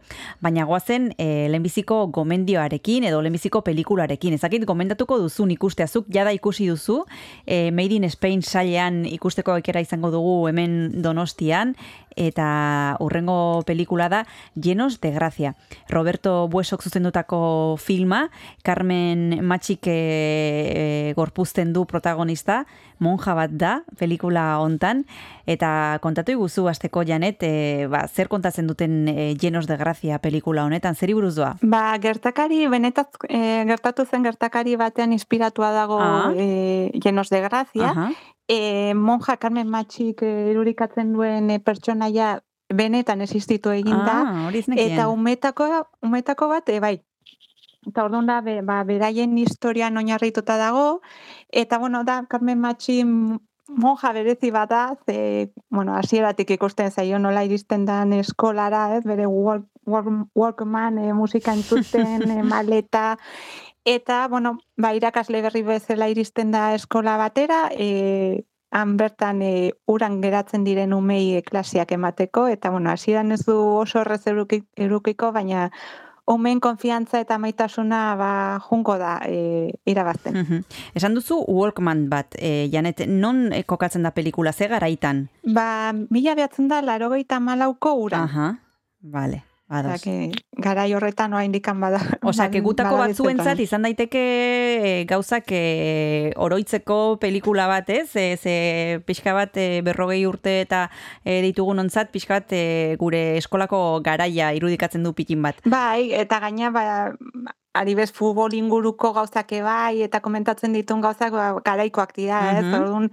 [0.41, 4.33] baina goazen e, lehenbiziko gomendioarekin edo lehenbiziko pelikularekin.
[4.39, 7.03] Ezakit gomendatuko duzun ikusteazuk, jada ikusi duzu,
[7.45, 11.01] e, Made in Spain sailean ikusteko aukera izango dugu hemen
[11.35, 11.75] donostian,
[12.15, 14.25] eta urrengo pelikula da
[14.55, 15.55] Llenos de Gracia.
[15.89, 18.29] Roberto Buesok zuzendutako filma,
[18.63, 22.65] Carmen Matxik e, e, gorpuzten du protagonista,
[22.99, 25.03] monja bat da pelikula hontan,
[25.45, 30.63] eta kontatu iguzu azteko Janet, e, ba, zer kontatzen duten e, Llenos de Gracia pelikula
[30.63, 31.57] honetan, zer buruz doa?
[31.61, 36.31] Ba, gertakari, benetaz, e, gertatu zen gertakari batean inspiratua dago Ah.
[36.33, 37.89] e, Llenos de Gracia.
[37.91, 38.11] Aha.
[38.47, 42.39] E, monja Carmen Matxik irudikatzen duen e, pertsonaia
[42.73, 44.21] benetan existitu egin da.
[44.47, 44.51] Ah.
[44.75, 45.67] Eta umetako,
[46.05, 46.99] umetako bat, e, bai,
[47.85, 51.01] Eta orduan da, be, ba, beraien historian oinarrituta dago,
[51.53, 53.37] eta bueno, da, Carmen Matxi m-
[53.69, 59.27] monja berezi bat da, ze, bueno, hasieratik ikusten zaio nola iristen dan eskolara, ez, bere
[59.29, 63.19] walk, walk, walkman e, musika entzuten, e, maleta,
[63.85, 70.19] eta, bueno, ba, irakasle berri bezala iristen da eskola batera, e, han bertan e, uran
[70.21, 75.71] geratzen diren umei e, klasiak emateko, eta, bueno, hasieran ez du oso eruki- erukiko, baina
[76.25, 80.33] umeen konfiantza eta maitasuna ba, jungo da e, irabazten.
[80.33, 80.63] Mhm.
[80.95, 85.29] Esan duzu Walkman bat, e, Janet, non kokatzen da pelikula, ze garaitan?
[85.43, 88.23] Ba, mila behatzen da, laro malauko uran.
[88.23, 88.57] Aha,
[89.01, 90.01] vale, Osea, badoz.
[90.01, 91.97] que garai horretan oa indikan bada.
[92.21, 98.13] Osea, que gutako batzuentzat izan daiteke e, gauzak e, oroitzeko pelikula bat, ez?
[98.15, 100.89] E, ze pixka bat e, berrogei urte eta
[101.23, 105.57] e, ditugun ontzat, pixka bat e, gure eskolako garaia irudikatzen du pikin bat.
[105.65, 106.85] Bai, eta gaina, ba,
[107.73, 112.65] adibez futbol inguruko gauzak bai, eta komentatzen ditun gauzak ba, garaikoak dira, ez?
[112.65, 112.77] Mhm.
[112.79, 113.11] Orduan,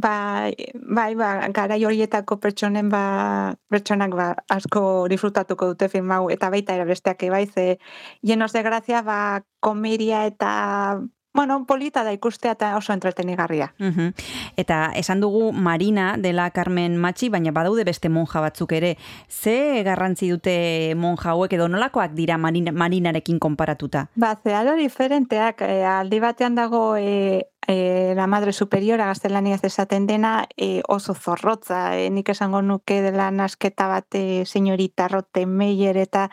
[0.00, 6.50] ba, bai, ba, garai horietako pertsonen ba, pertsonak ba, asko disfrutatuko dute film hau, eta
[6.50, 7.78] baita ere besteak bai, ze
[8.22, 11.00] llenos de gracia, ba, komedia eta,
[11.34, 13.72] bueno, polita da ikustea eta oso entretenigarria.
[13.78, 14.14] Mhm.
[14.56, 18.96] Eta esan dugu Marina dela Carmen Matxi, baina badaude beste monja batzuk ere.
[19.28, 24.08] Ze garrantzi dute monja hauek edo nolakoak dira Marina, Marinarekin konparatuta?
[24.16, 30.46] Ba, zeharo diferenteak, e, aldi batean dago e, e, la madre superiora gaztelaniaz esaten dena
[30.56, 36.28] e, oso zorrotza, e, nik esango nuke dela nasketa bat e, señorita Rottenmeier eta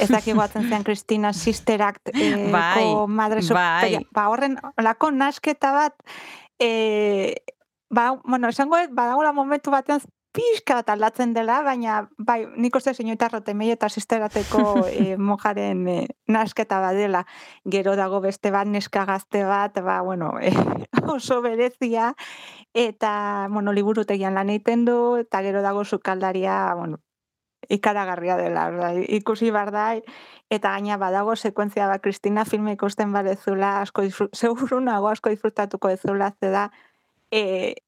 [0.00, 4.00] ez dakigu atzen zen Kristina Sister Act e, Bai, ko madre superiora.
[4.00, 4.08] bai.
[4.12, 5.96] Ba, horren, olako nasketa bat
[6.58, 7.36] e,
[7.90, 10.02] ba, bueno, esango dut, badagoela momentu batean
[10.34, 15.98] pixka bat aldatzen dela, baina bai, nik uste señorita Rottenmeier eta sisterateko e, mojaren e,
[16.26, 17.24] nasketa badela.
[17.70, 20.50] Gero dago beste bat, neska gazte bat, ba, bueno, e,
[21.06, 22.14] oso berezia,
[22.74, 26.98] eta, bueno, liburutegian lan egiten du, eta gero dago sukaldaria, bueno,
[27.68, 29.86] ikaragarria dela, orda, ikusi bar da,
[30.50, 36.34] eta gaina badago sekuentzia bat Kristina filme ikusten badezula, asko seguru nago asko disfrutatuko dezula,
[36.40, 36.68] ze da,
[37.30, 37.83] e,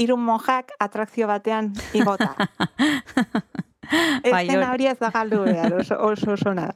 [0.00, 2.34] hiru monjak atrakzio batean igota.
[4.32, 6.72] Bai, hor- hori ez da galdu behar, oso, oso, oso nada.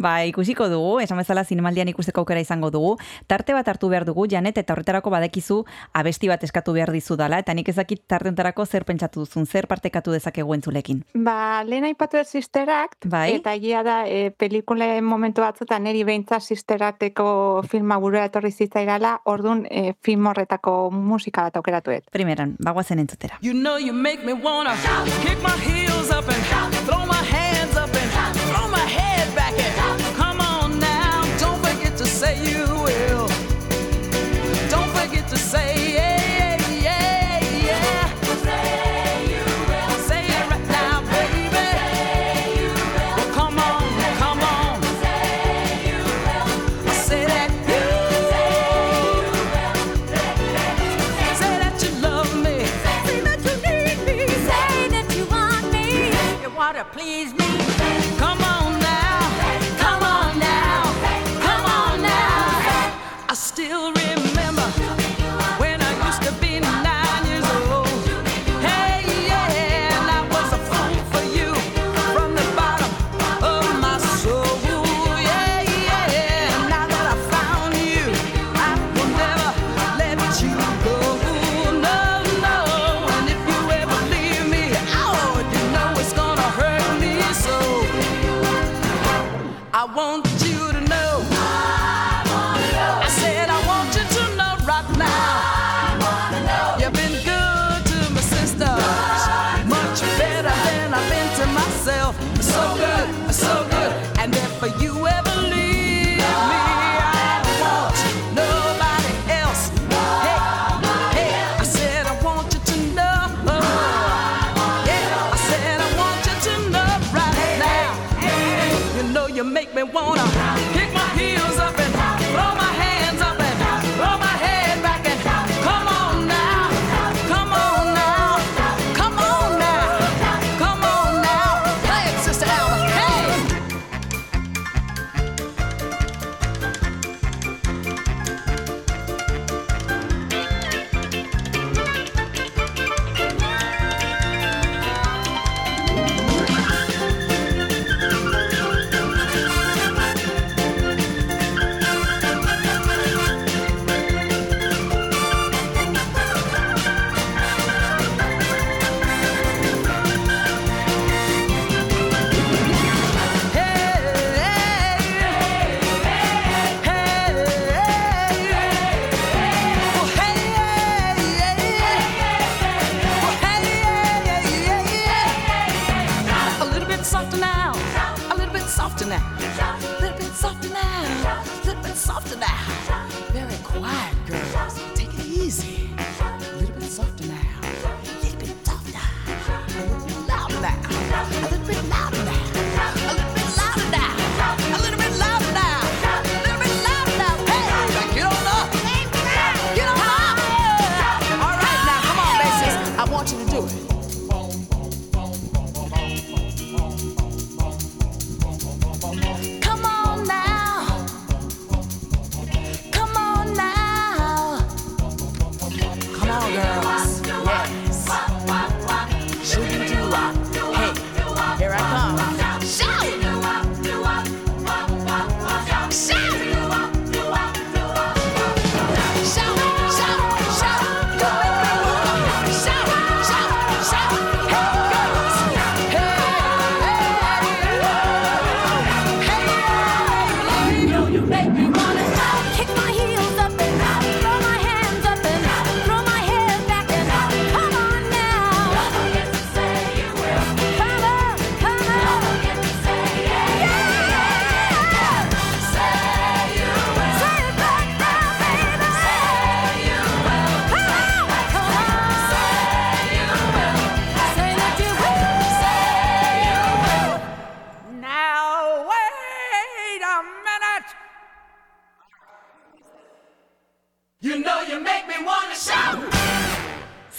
[0.00, 2.96] Ba, ikusiko dugu, esan bezala zinemaldian ikusteko aukera izango dugu.
[3.26, 7.38] Tarte bat hartu behar dugu, Janet, eta horretarako badekizu abesti bat eskatu behar dizu dala,
[7.42, 11.02] eta nik ezakit tarte honetarako zer pentsatu duzun, zer partekatu dezakegu entzulekin.
[11.14, 13.34] Ba, lehen aipatu ez Sister Act, Bai.
[13.36, 19.18] eta egia da, e, pelikule momentu batzutan neri beintza Sister Acteko filma burua etorri zitzairala,
[19.24, 22.08] orduan e, film horretako musika bat aukeratuet.
[22.12, 23.38] Primeran, bagoazen entzutera.
[23.42, 24.74] You know you make me wanna
[25.22, 27.41] kick my heels up and throw my hands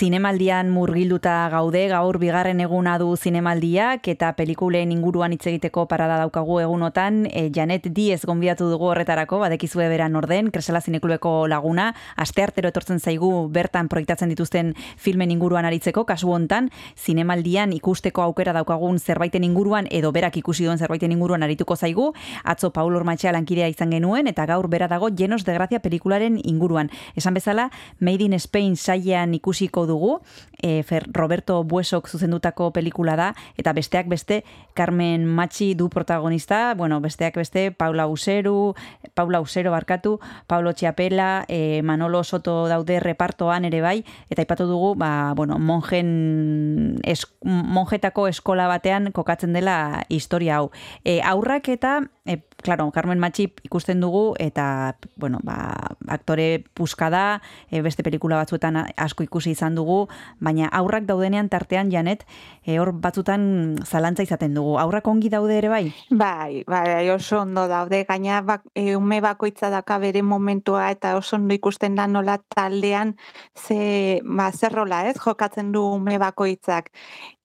[0.04, 6.58] Zinemaldian murgilduta gaude, gaur bigarren eguna du zinemaldiak eta pelikulen inguruan hitz egiteko parada daukagu
[6.60, 7.22] egunotan.
[7.32, 11.86] E, Janet Diez gonbidatu dugu horretarako, badekizue beran orden, Kresala Zineklubeko laguna,
[12.20, 16.68] asteartero etortzen zaigu bertan proiektatzen dituzten filmen inguruan aritzeko, kasu hontan,
[16.99, 22.10] zinemaldian ikusteko aukera daukagun zerbaiten inguruan edo berak ikusi duen zerbaiten inguruan arituko zaigu,
[22.43, 26.91] atzo Paul Ormatxea lankidea izan genuen eta gaur bera dago Llenos de Gracia pelikularen inguruan.
[27.16, 30.18] Esan bezala, Made in Spain sailean ikusiko dugu,
[30.58, 33.30] e, Fer, Roberto Buesok zuzendutako pelikula da,
[33.60, 34.41] eta besteak beste
[34.74, 38.74] Carmen Machi du protagonista, bueno, besteak beste Paula Useru,
[39.14, 44.96] Paula Usero barkatu, Paulo Chiapela, e, Manolo Soto daude repartoan ere bai, eta aipatu dugu,
[44.98, 50.72] ba, bueno, monjen, es, monjetako eskola batean kokatzen dela historia hau.
[51.04, 55.76] E, aurrak eta e, claro, Carmen Machi ikusten dugu eta bueno, ba,
[56.07, 60.07] aktore puska da, e, beste pelikula batzuetan asko ikusi izan dugu,
[60.39, 62.26] baina aurrak daudenean tartean janet,
[62.66, 64.78] e, hor batzutan zalantza izaten dugu.
[64.82, 65.84] Aurrak ongi daude ere bai?
[66.09, 71.36] Bai, bai, oso ondo daude, gaina bak, e, ume bakoitza daka bere momentua eta oso
[71.36, 73.18] ondo ikusten da nola taldean
[73.53, 76.89] ze, ba, zer rola, ez, jokatzen du ume bakoitzak.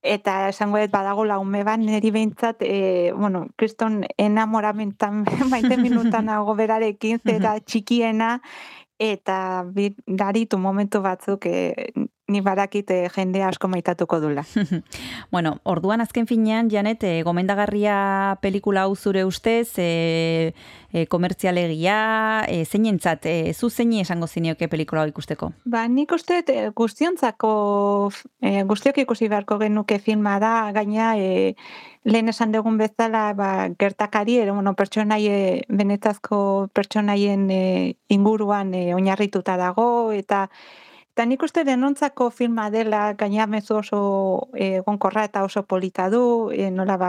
[0.03, 6.55] Eta esango dut badagola ume bat niri behintzat, e, bueno, kriston enamoramentan maite minutan nago
[6.55, 8.39] berarekin, zera txikiena,
[8.99, 9.65] eta
[10.07, 11.91] garitu momentu batzuk e,
[12.29, 14.45] ni barakit eh, jende asko maitatuko dula.
[15.33, 20.55] Bueno, orduan azken finean, Janet, e, gomendagarria pelikula hau zure ustez, e,
[20.93, 25.51] e, komertzialegia, e, zeinentzat, e, zu zeini esango zinioke pelikula hau ikusteko?
[25.69, 27.53] Ba, nik uste eh, guztiontzako
[28.41, 31.55] e, guztiok ikusi beharko genuke filma da, gaina e,
[32.09, 37.63] lehen esan dugun bezala ba, gertakari, ero, bueno, pertsonaie, benetazko pertsonaien e,
[38.09, 40.47] inguruan e, oinarrituta dago, eta
[41.19, 44.01] Eta nik uste denontzako filma dela, gaina mezu oso
[44.55, 46.21] e, gonkorra eta oso polita du,
[46.55, 47.09] e, nola ba,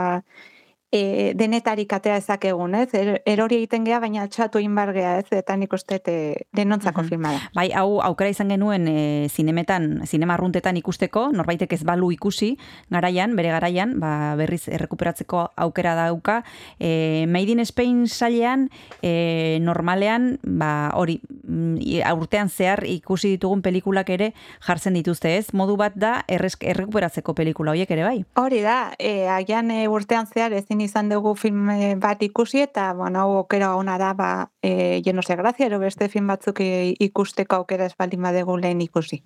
[0.92, 2.88] e, denetarik atea ezakegun, ez?
[2.98, 5.26] Er, erori egiten gea, baina txatu inbargea, ez?
[5.30, 6.16] Eta nik uste e,
[6.56, 7.40] denontzako filma da.
[7.54, 12.56] Bai, hau aukera izan genuen e, zinemetan, zinema arruntetan ikusteko, norbaitek ez balu ikusi,
[12.90, 16.40] garaian, bere garaian, ba, berriz errekuperatzeko aukera dauka.
[16.80, 18.68] E, Made in Spain sailean,
[19.02, 24.32] e, normalean, ba, hori, mm, i- urtean zehar ikusi ditugun pelikulak ere
[24.66, 25.52] jartzen dituzte, ez?
[25.54, 28.24] Modu bat da, erresk, errekuperatzeko pelikula horiek ere bai.
[28.40, 32.92] Hori da, e, agian e, urtean zehar ezin izan dugu film e, bat ikusi eta,
[32.94, 36.94] bueno, hau aukera ona da, ba, e, lleno ze grazia, ero beste film batzuk e,
[36.98, 39.22] ikusteko aukera ez baldin badegu lehen ikusi.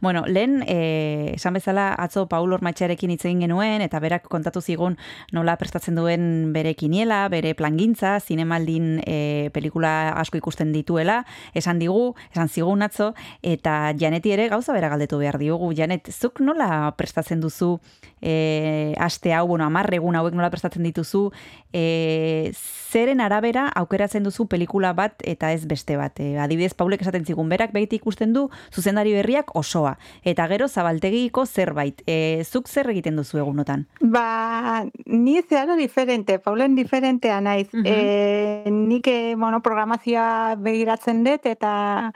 [0.00, 4.96] Bueno, lehen, eh, esan bezala, atzo Paul Ormatxarekin hitz egin genuen, eta berak kontatu zigun
[5.32, 11.24] nola prestatzen duen bere kiniela, bere plangintza, zinemaldin eh, pelikula asko ikusten dituela,
[11.54, 13.12] esan digu, esan zigun atzo,
[13.42, 15.72] eta Janeti ere gauza bera galdetu behar diogu.
[15.76, 17.76] Janet, zuk nola prestatzen duzu
[18.20, 21.30] eh, aste hau, bueno, amarregun hauek nola prestatzen dituzu,
[21.72, 22.52] eh,
[22.90, 26.18] zeren arabera aukeratzen duzu pelikula bat eta ez beste bat.
[26.20, 29.96] E, adibidez, Paulek esaten zigun berak beti ikusten du zuzendari berriak osoa.
[30.24, 32.02] Eta gero zabaltegiko zerbait.
[32.06, 33.86] E, zuk zer egiten duzu egunotan?
[34.00, 37.68] Ba, ni zeharo diferente, Paulen diferentea naiz.
[37.84, 42.12] e, nik, eh, bueno, programazioa begiratzen dut eta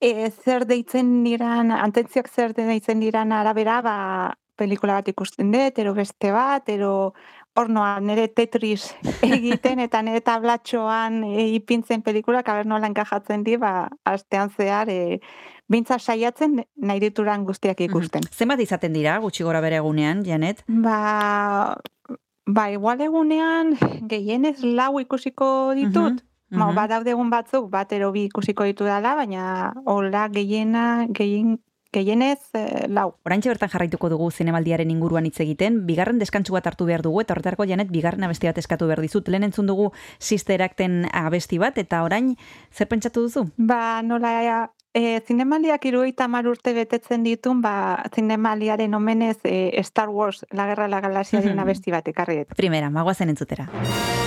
[0.00, 3.96] e, zer deitzen diran, antentziok zer deitzen diran arabera, ba,
[4.60, 7.12] pelikula bat ikusten dut, ero beste bat, ero
[7.60, 8.90] hornoa nire Tetris
[9.26, 15.20] egiten eta nire tablatxoan e, ipintzen pelikulak, aber nola enkajatzen di, ba, astean zehar, e,
[15.70, 18.26] bintza saiatzen nahi dituran guztiak ikusten.
[18.34, 20.64] Zenbat izaten dira, gutxi gora bere egunean, Janet?
[20.66, 21.76] Ba,
[22.46, 23.76] ba igual egunean
[24.10, 26.18] gehienez lau ikusiko ditut.
[26.18, 26.74] Mhm, Ma, mhm.
[26.74, 31.60] badaude egun batzuk, bat ero bi ikusiko ditu dala, baina hola gehiena, gehien,
[31.92, 33.14] gehienez eh, lau.
[33.26, 37.34] Oraintxe bertan jarraituko dugu zinemaldiaren inguruan hitz egiten, bigarren deskantsu bat hartu behar dugu, eta
[37.34, 39.28] horretarako janet bigarren abesti bat eskatu behar dizut.
[39.28, 42.36] Lehen entzun dugu Sister Acten abesti bat, eta orain
[42.72, 43.48] zer pentsatu duzu?
[43.56, 50.44] Ba, nola, e, zinemaliak iruita mar urte betetzen ditun, ba, zinemaliaren omenez e, Star Wars,
[50.50, 51.58] La Guerra la Galaxiaren Mhm.
[51.66, 52.56] abesti bat ekarri dut.
[52.56, 53.68] Primera, magoazen entzutera.
[53.70, 54.19] Thank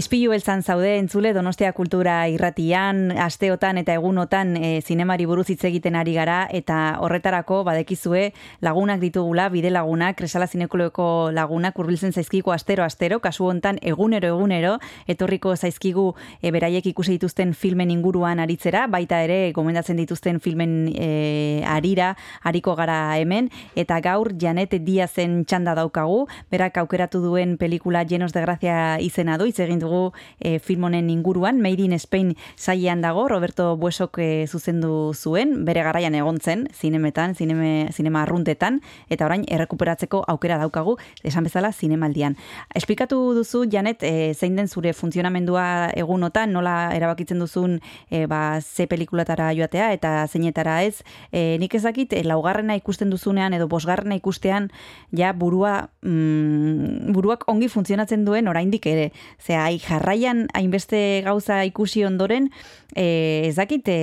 [0.00, 5.98] Ispilu beltzan zaude entzule Donostia Kultura irratian, asteotan eta egunotan e, zinemari buruz hitz egiten
[5.98, 8.30] ari gara eta horretarako badekizue
[8.64, 14.78] lagunak ditugula, bide lagunak, kresala zinekuleko lagunak hurbiltzen zaizkigu astero astero, kasu hontan egunero egunero
[15.04, 16.06] etorriko zaizkigu
[16.40, 22.76] e, beraiek ikusi dituzten filmen inguruan aritzera, baita ere gomendatzen dituzten filmen e, arira, ariko
[22.78, 28.80] gara hemen eta gaur Janet Diazen txanda daukagu, berak aukeratu duen pelikula Llenos de Gracia
[29.04, 33.76] izena du, hitz egin dugu e, film honen inguruan, Made in Spain sailean dago, Roberto
[33.76, 38.80] Buesok e, zuzendu zuen, bere garaian egon zen, zinemetan, zineme, zinema arruntetan,
[39.10, 42.36] eta orain errekuperatzeko aukera daukagu, esan bezala zinemaldian.
[42.74, 47.80] Esplikatu duzu, Janet, e, zein den zure funtzionamendua egunotan, nola erabakitzen duzun
[48.10, 53.54] e, ba, ze pelikulatara joatea, eta zeinetara ez, e, nik ezakit, e, laugarrena ikusten duzunean,
[53.56, 54.70] edo bosgarrena ikustean,
[55.16, 59.10] ja burua, mm, buruak ongi funtzionatzen duen oraindik ere.
[59.40, 62.48] Zea, jarraian hainbeste gauza ikusi ondoren,
[62.94, 63.98] e, ez dakit e,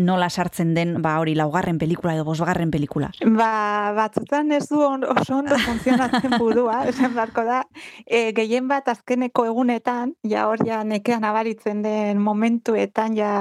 [0.00, 3.10] nola sartzen den ba hori laugarren pelikula edo bosgarren pelikula.
[3.24, 7.62] Ba, batzutan ez du on, oso ondo funtzionatzen burua, esan beharko da,
[8.04, 13.32] e, gehien bat azkeneko egunetan, ja hor ja nekean abaritzen den momentuetan, ja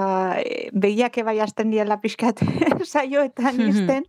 [0.41, 2.41] e, begiak bai hasten diela pixkat
[2.93, 4.03] saioetan izten,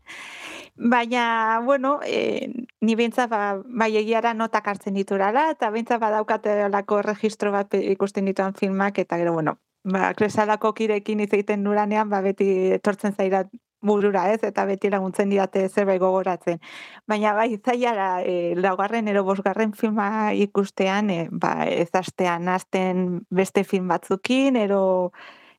[0.79, 7.01] Baina, bueno, e, ni behintzat ba, bai egiara notak hartzen diturala, eta behintzat badaukate lako
[7.03, 12.21] registro bat ikusten dituan filmak, eta gero, bueno, ba, kresalako kirekin hitz egiten nuranean, ba,
[12.21, 13.49] beti etortzen zairat
[13.81, 16.61] burura ez, eta beti laguntzen diate zerbait gogoratzen.
[17.09, 23.65] Baina bai, zailara, e, laugarren ero bosgarren filma ikustean, e, ba, ez astean, azten beste
[23.65, 25.13] film batzukin, ero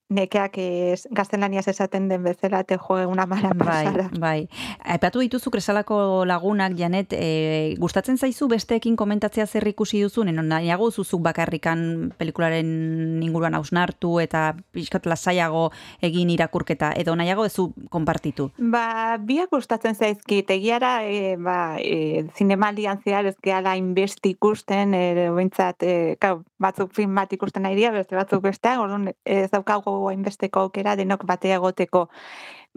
[0.10, 4.08] nekeak ez, gaztelaniaz esaten den bezala te joe una mala pasada.
[4.14, 4.68] Bai, bai.
[4.95, 10.89] Aipatu dituzu kresalako lagunak, Janet, e, gustatzen zaizu besteekin komentatzea zer ikusi duzun, eno nahiago
[10.91, 15.68] zuzuk bakarrikan pelikularen inguruan hausnartu eta pixkat lasaiago
[16.01, 18.49] egin irakurketa, edo nahiago ezu konpartitu?
[18.58, 25.30] Ba, biak gustatzen zaizkit, egiara, e, ba, e, zinemaldian zehar ez gehala inbesti ikusten, e,
[25.36, 29.95] bintzat, e, kau, batzuk film bat ikusten nahi dira, beste batzuk besteak, orduan ez daukago
[30.12, 32.08] hainbesteko aukera denok batea egoteko.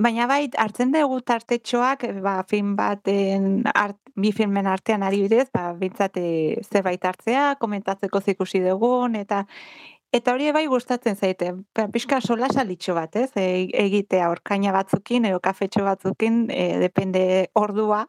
[0.01, 5.70] Baina bai, hartzen dugu tartetxoak, ba, film baten, art, bi filmen artean ari bidez, ba,
[5.76, 6.26] bintzat e,
[6.64, 9.45] zerbait hartzea, komentatzeko zikusi dugun, eta
[10.11, 13.28] Eta hori bai gustatzen zaite, ba, pixka sola salitxo bat, ez?
[13.39, 17.22] E, egitea orkaina batzukin, edo kafetxo batzukin, e, depende
[17.55, 18.01] ordua,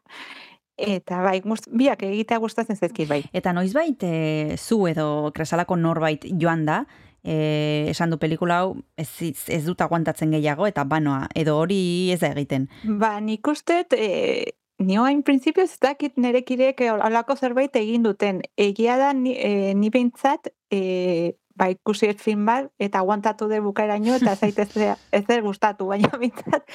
[0.81, 3.21] eta bai, gust, biak egitea gustatzen zaizkit bai.
[3.33, 6.83] Eta noizbait e, zu edo kresalako norbait joan da,
[7.23, 12.21] e, esan du pelikula hau ez, ez dut aguantatzen gehiago eta banoa, edo hori ez
[12.21, 12.67] da egiten.
[12.83, 18.41] Ba, nik ustet, e, ni oain printzipio ez dakit nerekirek alako zerbait egin duten.
[18.57, 23.61] Egia da, ni, e, ni behintzat, e, ba, ikusi ez film bat, eta aguantatu de
[23.61, 24.71] bukaeraino, eta zaitez
[25.17, 26.65] ez ez gustatu, baina behintzat,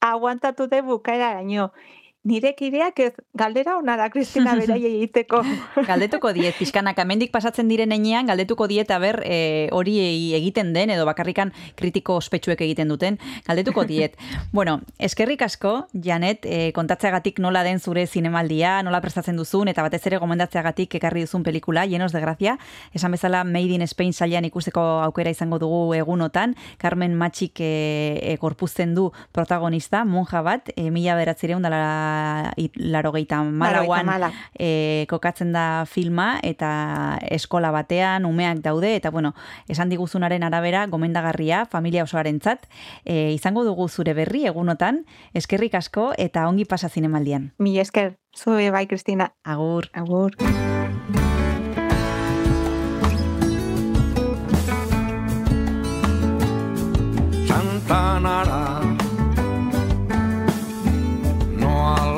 [0.00, 1.72] aguantatu de bukaeraino.
[2.22, 5.40] Nire kideak ez galdera onara Kristina berai egiteko.
[5.88, 9.96] galdetuko diet, pixkanak amendik pasatzen diren enean, galdetuko diet aber e, hori
[10.38, 13.18] egiten den, edo bakarrikan kritiko ospetsuek egiten duten,
[13.48, 14.14] galdetuko diet.
[14.52, 20.04] bueno, eskerrik asko, Janet, e, kontatzeagatik nola den zure zinemaldia, nola prestatzen duzun, eta batez
[20.06, 22.54] ere gomendatzeagatik ekarri duzun pelikula, llenos de gracia,
[22.94, 27.74] esan bezala Made in Spain salian ikusteko aukera izango dugu egunotan, Carmen Matxik e,
[28.22, 31.66] e, korpuzten du protagonista, monja bat, e, mila beratzireun
[32.76, 34.08] larogeita malauan
[34.58, 39.34] e, kokatzen da filma eta eskola batean umeak daude eta bueno,
[39.68, 42.68] esan diguzunaren arabera gomendagarria familia osoaren zat
[43.04, 45.04] e, izango dugu zure berri egunotan
[45.34, 47.52] eskerrik asko eta ongi pasa zinemaldian.
[47.58, 49.32] Mi esker, zue bai Kristina.
[49.44, 49.88] Agur.
[49.92, 50.36] Agur.
[57.48, 58.61] Santanara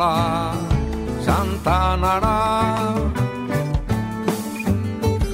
[0.04, 0.52] Noala
[1.24, 2.40] Santanara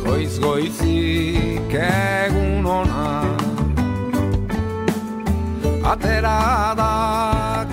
[0.05, 3.07] Goiz goizik egun ona.
[5.93, 6.41] Atera
[6.81, 6.95] da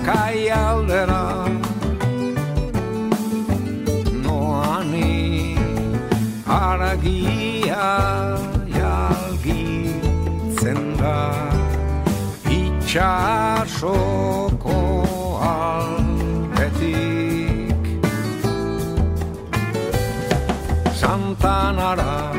[0.06, 1.24] kai aldera.
[4.24, 5.14] Noani
[6.60, 7.88] aragia
[8.78, 11.18] jalgitzen da
[12.58, 14.47] Itxasoko
[21.38, 22.32] Santanara.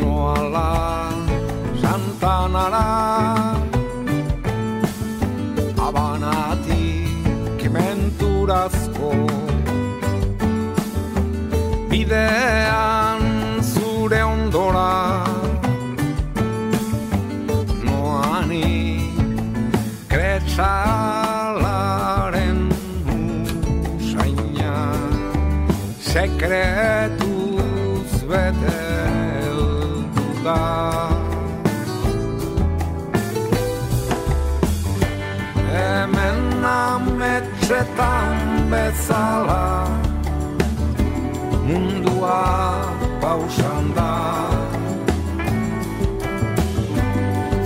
[0.00, 1.12] Noala
[1.82, 2.86] Santanara.
[5.86, 9.12] Abanatik menturazko
[11.90, 13.22] Bidean
[13.62, 14.92] zure ondora.
[17.84, 19.12] Noani
[20.08, 20.93] kretsak
[26.44, 28.80] sekretuz bete
[29.44, 30.64] heldu da
[35.72, 38.36] Hemen ametxetan
[38.70, 39.88] bezala
[41.66, 42.44] mundua
[43.20, 44.14] pausan da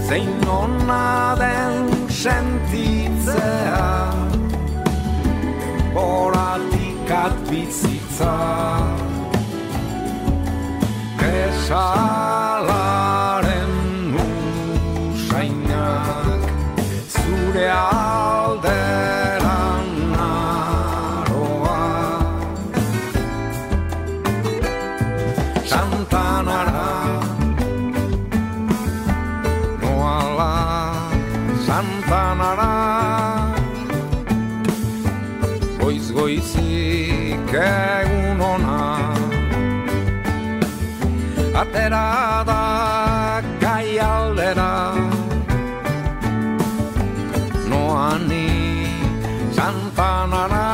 [0.08, 1.74] zein ona den
[2.22, 3.88] sentitzea
[5.98, 7.10] Denboratik
[8.20, 8.34] atbizitza
[12.48, 13.74] Esalaren
[15.12, 16.42] usainak
[17.08, 17.68] Zure
[41.60, 44.94] Atera da gai aldera.
[47.70, 48.46] Noani
[49.56, 50.68] Santanara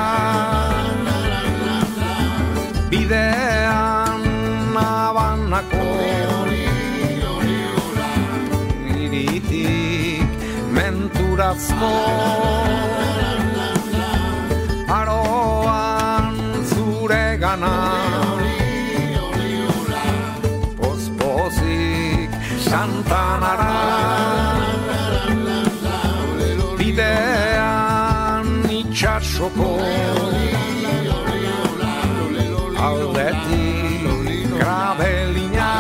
[2.91, 4.23] Bidean
[4.77, 5.89] nabanako
[9.01, 10.29] iritik
[10.77, 11.95] menturazko.
[15.01, 16.37] Aroan
[16.71, 17.94] zure gana
[23.05, 23.73] santanara
[26.79, 28.47] bidean
[28.81, 29.71] itxasoko
[32.87, 35.73] aldetik grabelina.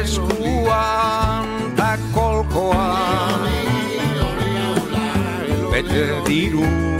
[0.00, 1.46] Eskuan
[1.76, 2.88] ta kolkoa.
[5.72, 6.93] Bete diru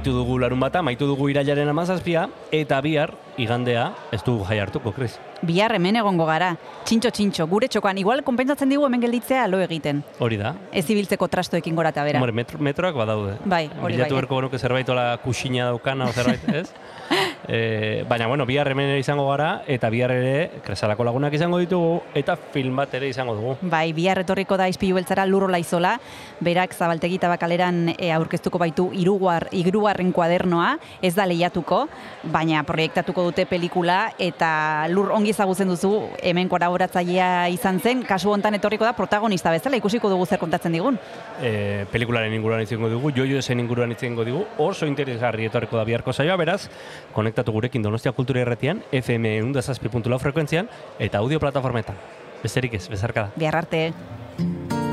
[0.00, 2.22] Abaitu dugu larun bata, amaitu dugu irailaren amazazpia,
[2.56, 5.18] eta bihar, igandea, ez dugu jai hartuko, Kris.
[5.44, 6.54] Bihar hemen egongo gara.
[6.88, 8.00] Txintxo, txintxo, gure txokoan.
[8.00, 10.00] Igual, konpentsatzen digu hemen gelditzea lo egiten.
[10.18, 10.54] Hori da.
[10.72, 12.16] Ez ibiltzeko trastoekin gora eta bera.
[12.16, 13.34] Hombre, metro, metroak badaude.
[13.44, 14.22] Bai, hori Bilatu bai.
[14.22, 16.72] berko genuke zerbait ola kusina daukana o zerbait, ez?
[17.48, 22.36] E, baina, bueno, bihar hemen izango gara, eta bihar ere kresalako lagunak izango ditugu, eta
[22.36, 23.56] film bat ere izango dugu.
[23.62, 25.96] Bai, bihar etorriko da izpilu beltzara lurro laizola,
[26.40, 31.84] berak zabaltegi tabakaleran e, aurkeztuko baitu irugar, irugarren kuadernoa, ez da lehiatuko,
[32.32, 38.58] baina proiektatuko dute pelikula, eta lur ongi ezagutzen duzu, hemen kolaboratzailea izan zen, kasu hontan
[38.58, 40.98] etorriko da protagonista bezala, ikusiko dugu zer kontatzen digun.
[41.40, 46.12] e, pelikularen inguruan izango dugu, jojo esen inguruan izango dugu, oso interesgarri etorriko da biharko
[46.12, 46.68] saioa, beraz,
[47.30, 50.68] konektatu gurekin Donostia Kultura Erretian, FM 107.lau frekuentzian,
[50.98, 51.98] eta audio plataformetan.
[52.42, 53.34] Besterik ez, bezarka da.
[53.38, 54.89] Bihar arte.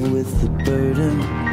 [0.00, 1.47] With the burden.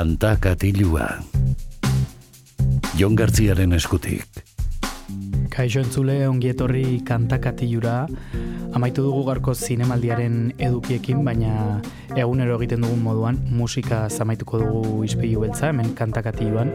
[0.00, 1.06] Kanta katilua.
[2.96, 4.38] Jon Gartziaren eskutik.
[5.52, 8.06] Kaixo entzule ongietorri kantakatilura,
[8.72, 11.82] amaitu dugu garko zinemaldiaren edukiekin, baina
[12.16, 16.72] egunero egiten dugun moduan musika zamaituko dugu izpilu beltza, hemen kantakatiluan,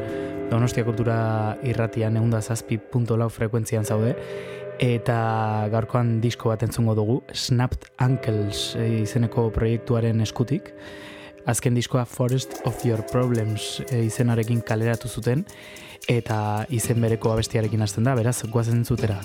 [0.52, 1.18] Donostia kultura
[1.66, 4.14] irratian eunda zazpi punto frekuentzian zaude,
[4.78, 10.76] eta gaurkoan disko bat entzungo dugu, Snapped Ankles eh, izeneko proiektuaren eskutik,
[11.46, 15.46] azken diskoa Forest of Your Problems eh, izenarekin kaleratu zuten,
[16.10, 19.22] eta izen bereko abestiarekin hasten da, beraz, guazen zutera.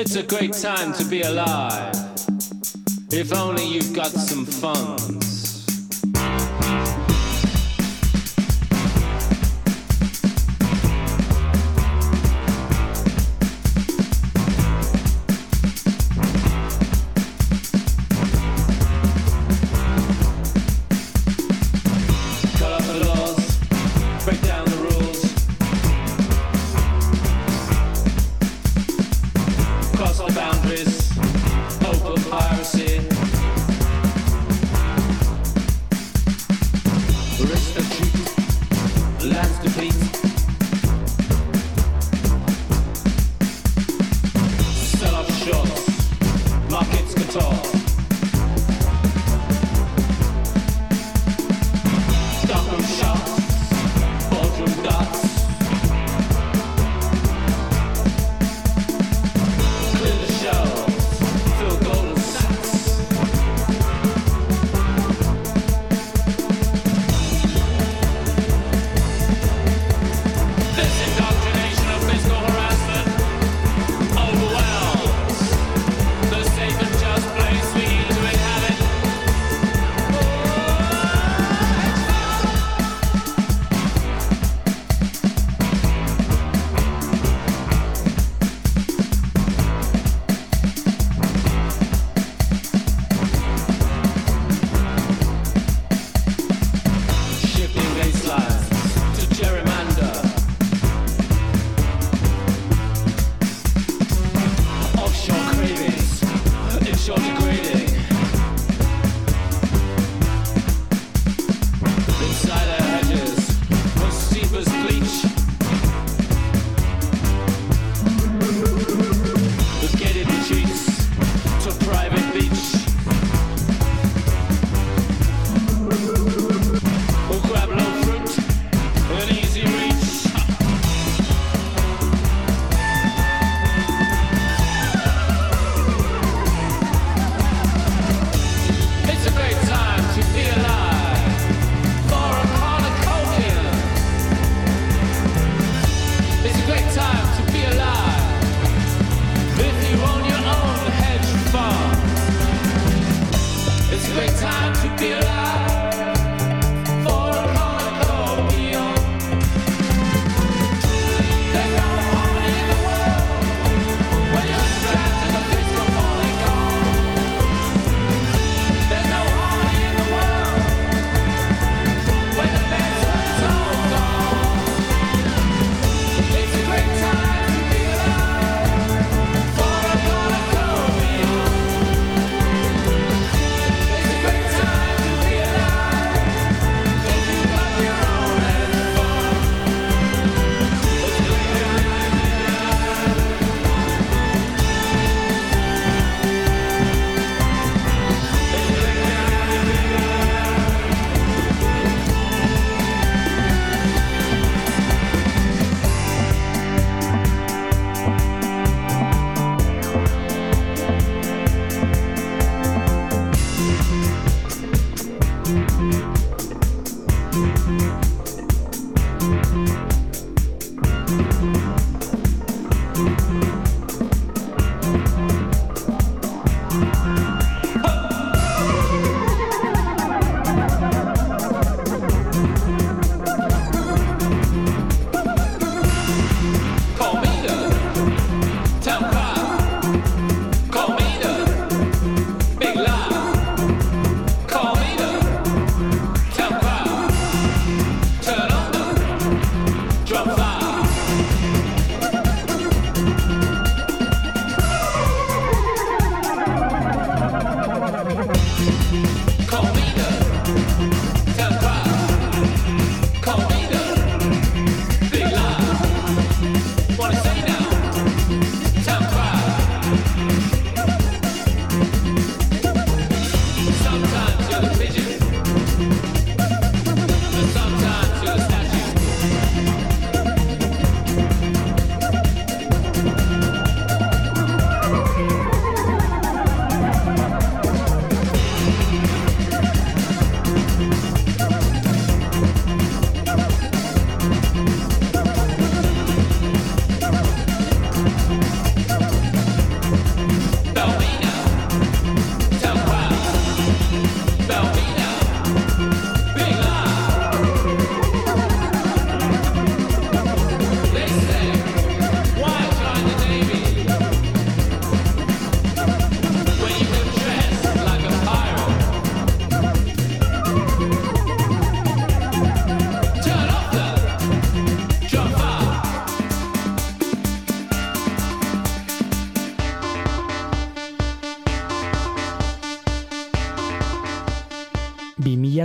[0.00, 1.92] It's a great time to be alive.
[3.10, 5.27] If only you've got some fun.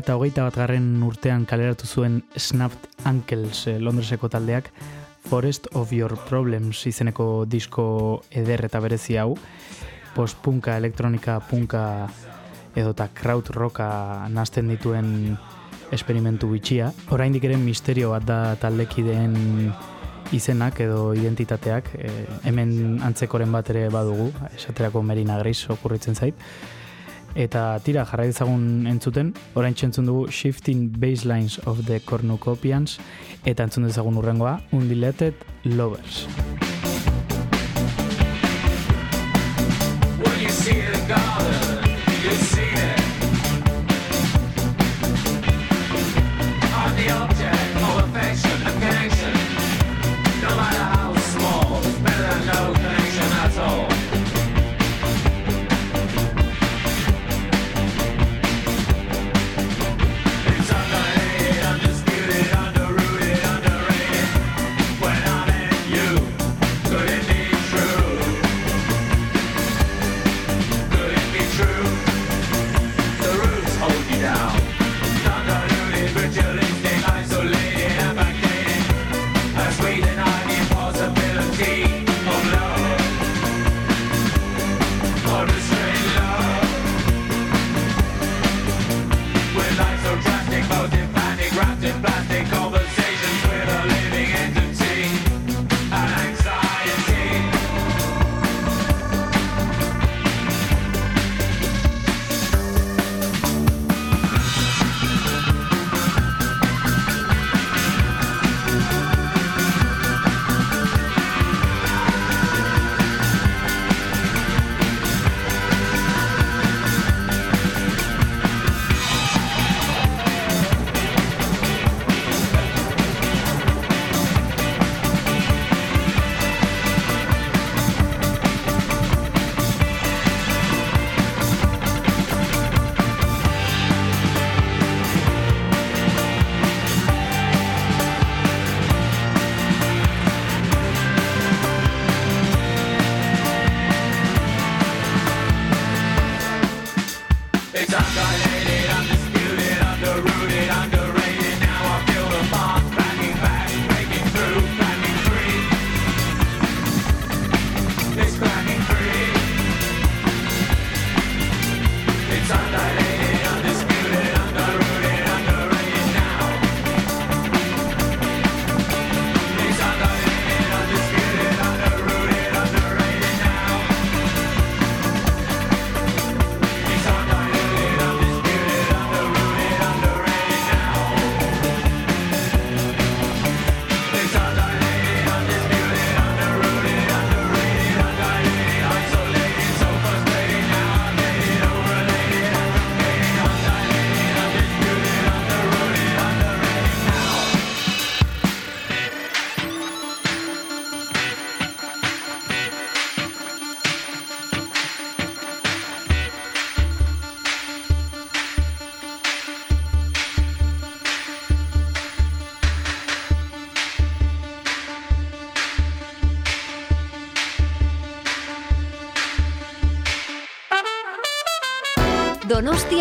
[0.04, 4.68] Eta hogeita bat garren urtean kaleratu zuen Snapped Ankles eh, Londreseko taldeak
[5.30, 7.86] Forest of Your Problems izeneko disko
[8.30, 9.38] eder eta berezi hau
[10.14, 11.86] postpunka, elektronika, punka
[12.76, 13.88] edota kraut rocka
[14.28, 15.38] nazten dituen
[15.96, 16.92] esperimentu bitxia.
[17.16, 19.72] Oraindik ere misterio bat da taldekideen
[20.36, 22.12] izenak edo identitateak, e,
[22.44, 26.36] hemen antzekoren bat ere badugu, esaterako Merina Gris okurritzen zait.
[27.36, 33.00] Eta tira, jarrai dezagun entzuten, orain entzun dugu Shifting Baselines of the Cornucopians,
[33.44, 35.34] eta entzun dezagun urrengoa, Undilated
[35.66, 36.28] Lovers.
[40.22, 41.73] When you see the garden,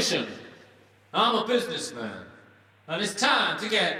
[0.00, 0.26] politician.
[1.12, 2.24] I'm a businessman.
[2.88, 3.98] And it's time to get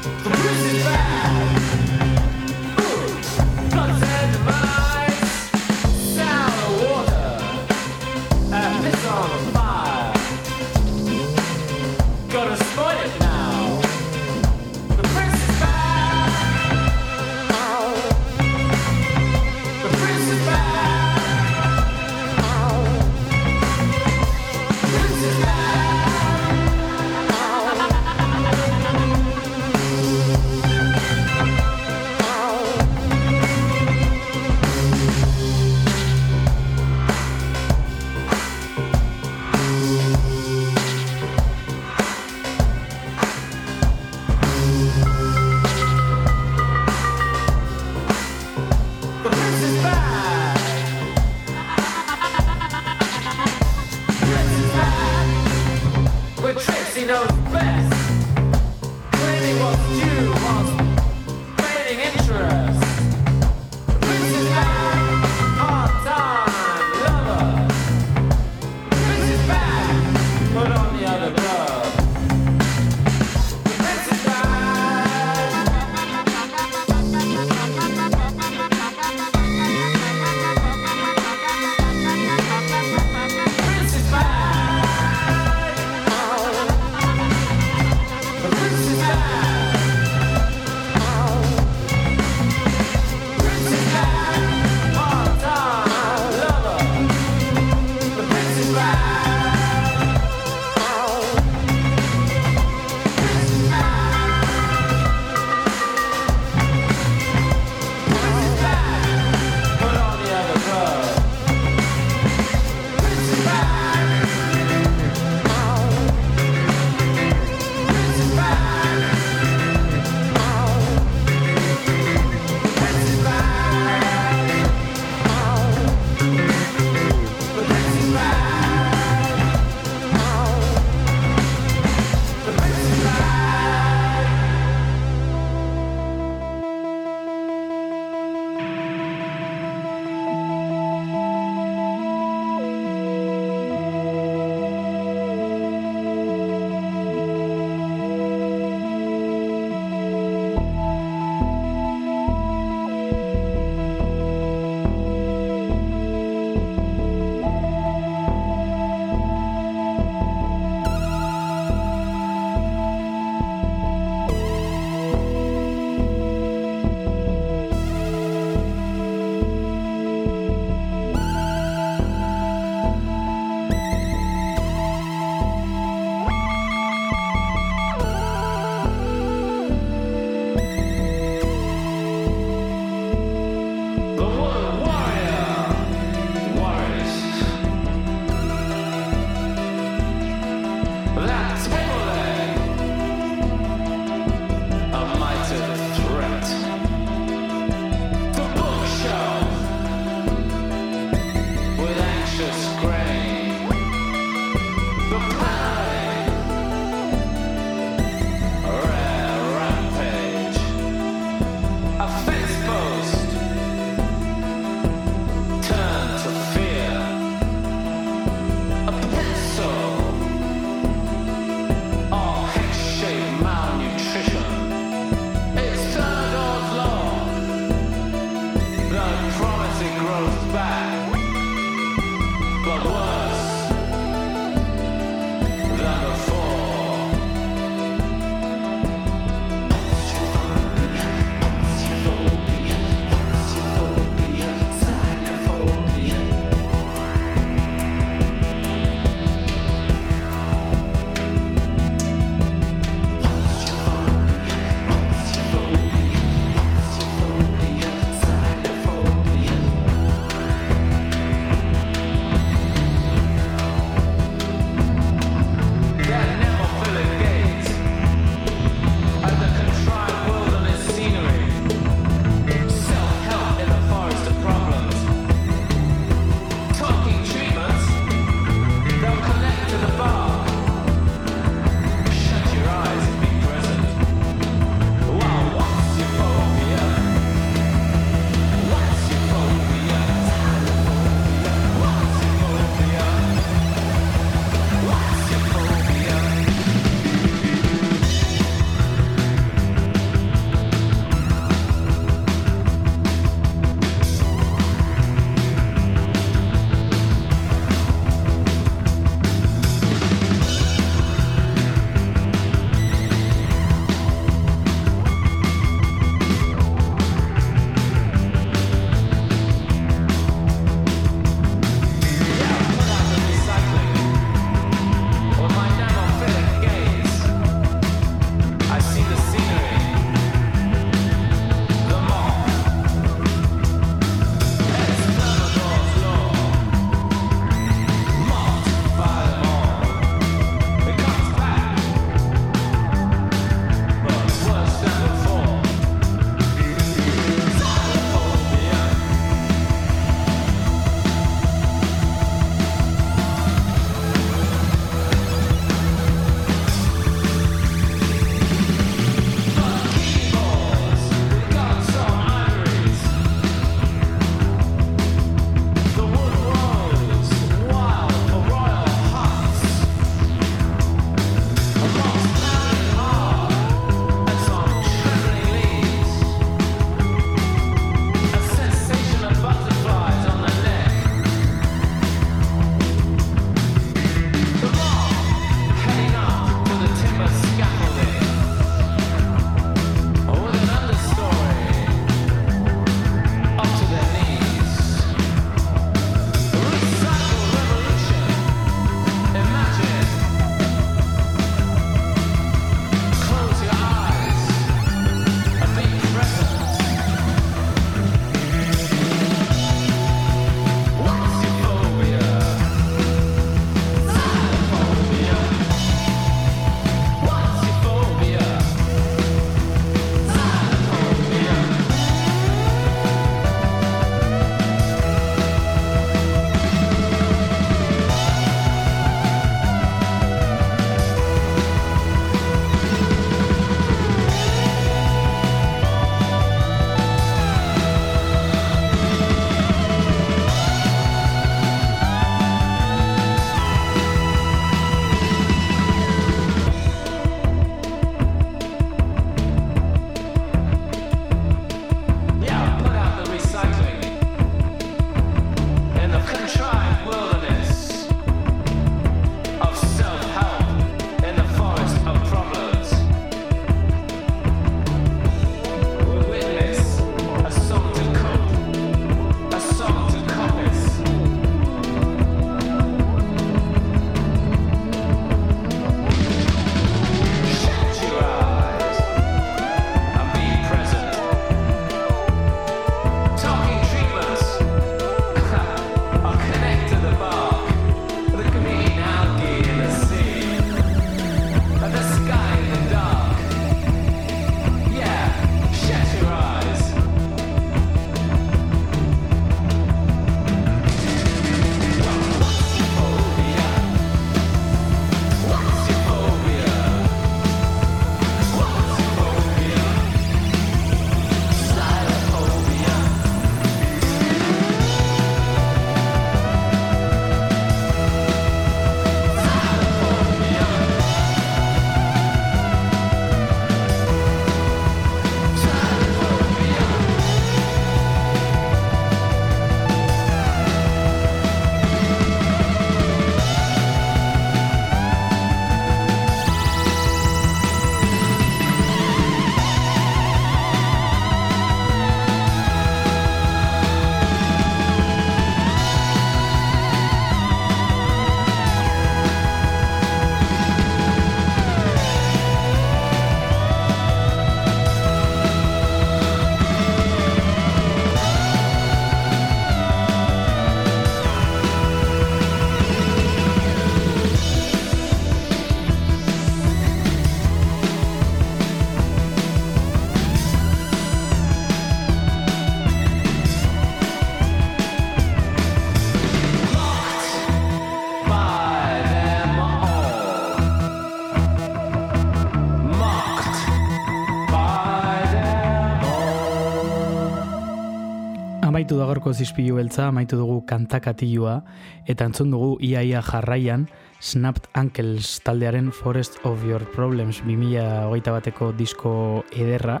[589.26, 591.64] Amaitu da gaurko zizpilu beltza, amaitu dugu kantakatilua,
[592.06, 593.88] eta entzun dugu iaia jarraian
[594.20, 600.00] Snapped Ankles taldearen Forest of Your Problems 2008 bateko disko ederra,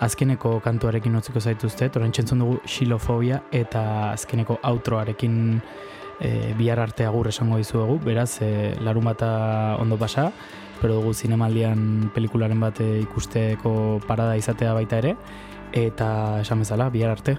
[0.00, 5.60] azkeneko kantuarekin utziko zaituzte, orain entzun dugu xilofobia eta azkeneko outroarekin
[6.18, 10.32] e, bihar arte agur esango dizuegu, beraz, e, larun bata ondo pasa,
[10.80, 15.14] pero dugu zinemaldian pelikularen bat e, ikusteko parada izatea baita ere,
[15.72, 17.38] eta esan bezala, bihar arte.